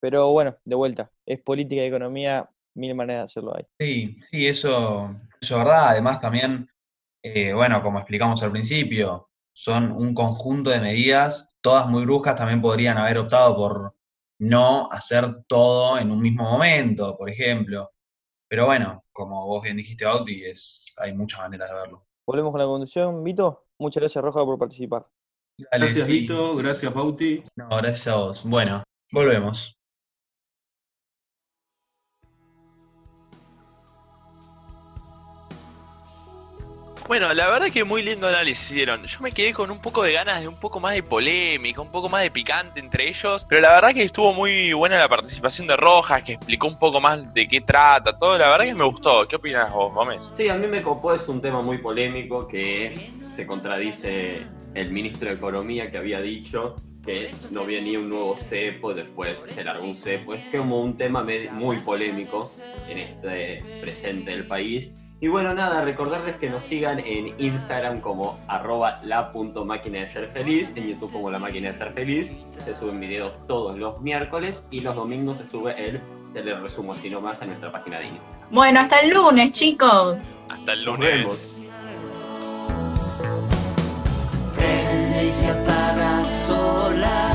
Pero 0.00 0.32
bueno, 0.32 0.56
de 0.64 0.74
vuelta, 0.74 1.10
es 1.24 1.40
política 1.42 1.82
y 1.82 1.86
economía, 1.86 2.50
mil 2.76 2.94
maneras 2.94 3.22
de 3.22 3.24
hacerlo 3.24 3.56
ahí. 3.56 3.64
Sí, 3.80 4.16
sí, 4.30 4.46
eso, 4.46 5.14
eso 5.40 5.54
es 5.54 5.64
verdad. 5.64 5.88
Además, 5.88 6.20
también, 6.20 6.68
eh, 7.22 7.52
bueno, 7.52 7.82
como 7.82 7.98
explicamos 7.98 8.42
al 8.42 8.52
principio, 8.52 9.30
son 9.52 9.90
un 9.92 10.14
conjunto 10.14 10.70
de 10.70 10.80
medidas, 10.80 11.54
todas 11.60 11.88
muy 11.88 12.04
bruscas, 12.04 12.36
también 12.36 12.60
podrían 12.60 12.98
haber 12.98 13.18
optado 13.18 13.56
por 13.56 13.94
no 14.38 14.90
hacer 14.92 15.44
todo 15.46 15.98
en 15.98 16.10
un 16.10 16.20
mismo 16.20 16.44
momento, 16.44 17.16
por 17.16 17.30
ejemplo. 17.30 17.90
Pero 18.48 18.66
bueno, 18.66 19.04
como 19.12 19.46
vos 19.46 19.62
bien 19.62 19.76
dijiste, 19.76 20.04
Bauti, 20.04 20.44
es, 20.44 20.86
hay 20.98 21.14
muchas 21.14 21.40
maneras 21.40 21.70
de 21.70 21.74
verlo. 21.74 22.06
Volvemos 22.26 22.52
con 22.52 22.60
la 22.60 22.66
conducción, 22.66 23.24
Vito. 23.24 23.64
Muchas 23.78 24.02
gracias, 24.02 24.22
Roja, 24.22 24.44
por 24.44 24.58
participar. 24.58 25.06
Dale, 25.58 25.86
Gracias, 25.86 26.06
sí. 26.06 26.20
Lito, 26.20 26.54
gracias, 26.56 26.92
Bauti. 26.92 27.42
No, 27.56 27.68
gracias 27.68 28.08
a 28.08 28.16
vos. 28.16 28.44
Bueno, 28.44 28.82
volvemos. 29.12 29.75
Bueno, 37.08 37.32
la 37.32 37.46
verdad 37.46 37.70
que 37.70 37.84
muy 37.84 38.02
lindo 38.02 38.26
análisis 38.26 38.72
hicieron. 38.72 39.04
Yo 39.04 39.20
me 39.20 39.30
quedé 39.30 39.52
con 39.52 39.70
un 39.70 39.80
poco 39.80 40.02
de 40.02 40.12
ganas 40.12 40.40
de 40.40 40.48
un 40.48 40.56
poco 40.56 40.80
más 40.80 40.94
de 40.94 41.04
polémica, 41.04 41.80
un 41.80 41.92
poco 41.92 42.08
más 42.08 42.22
de 42.22 42.32
picante 42.32 42.80
entre 42.80 43.08
ellos. 43.08 43.46
Pero 43.48 43.60
la 43.60 43.74
verdad 43.74 43.94
que 43.94 44.02
estuvo 44.02 44.32
muy 44.32 44.72
buena 44.72 44.98
la 44.98 45.08
participación 45.08 45.68
de 45.68 45.76
Rojas, 45.76 46.24
que 46.24 46.32
explicó 46.32 46.66
un 46.66 46.78
poco 46.80 47.00
más 47.00 47.32
de 47.32 47.46
qué 47.46 47.60
trata, 47.60 48.18
todo. 48.18 48.36
La 48.36 48.50
verdad 48.50 48.64
que 48.64 48.74
me 48.74 48.84
gustó. 48.84 49.24
¿Qué 49.28 49.36
opinas 49.36 49.70
vos, 49.70 49.94
Gómez? 49.94 50.32
Sí, 50.34 50.48
a 50.48 50.54
mí 50.54 50.66
me 50.66 50.82
copó, 50.82 51.14
es 51.14 51.28
un 51.28 51.40
tema 51.40 51.62
muy 51.62 51.78
polémico 51.78 52.48
que 52.48 53.12
se 53.30 53.46
contradice 53.46 54.44
el 54.74 54.90
ministro 54.90 55.28
de 55.28 55.36
Economía 55.36 55.90
que 55.90 55.98
había 55.98 56.20
dicho 56.20 56.74
que 57.04 57.30
no 57.52 57.64
venía 57.64 58.00
un 58.00 58.10
nuevo 58.10 58.34
cepo, 58.34 58.92
después 58.92 59.46
se 59.48 59.62
largó 59.62 59.84
un 59.84 59.94
cepo. 59.94 60.34
Es 60.34 60.42
como 60.50 60.80
un 60.80 60.96
tema 60.96 61.24
muy 61.52 61.76
polémico 61.78 62.50
en 62.88 62.98
este 62.98 63.64
presente 63.80 64.32
del 64.32 64.48
país. 64.48 64.92
Y 65.18 65.28
bueno, 65.28 65.54
nada, 65.54 65.82
recordarles 65.82 66.36
que 66.36 66.50
nos 66.50 66.62
sigan 66.62 66.98
en 66.98 67.34
Instagram 67.40 68.02
como 68.02 68.38
arroba 68.48 69.00
la 69.02 69.30
punto 69.30 69.64
de 69.64 70.06
ser 70.06 70.26
feliz, 70.28 70.74
en 70.76 70.88
YouTube 70.88 71.10
como 71.10 71.30
la 71.30 71.38
máquina 71.38 71.70
de 71.70 71.74
ser 71.74 71.94
feliz, 71.94 72.44
se 72.58 72.74
suben 72.74 73.00
videos 73.00 73.32
todos 73.46 73.78
los 73.78 73.98
miércoles 74.02 74.66
y 74.70 74.80
los 74.80 74.94
domingos 74.94 75.38
se 75.38 75.46
sube 75.46 75.74
el 75.82 76.02
teleresumo, 76.34 76.94
si 76.96 77.08
no 77.08 77.22
más, 77.22 77.40
a 77.40 77.46
nuestra 77.46 77.72
página 77.72 77.98
de 77.98 78.08
Instagram. 78.08 78.50
Bueno, 78.50 78.80
hasta 78.80 79.00
el 79.00 79.10
lunes, 79.10 79.52
chicos. 79.52 80.34
Hasta 80.50 80.72
el 80.74 80.84
lunes. 80.84 81.62
Prende 84.54 85.24
y 85.24 85.30
se 85.30 85.48
apaga 85.48 86.24
sola. 86.46 87.25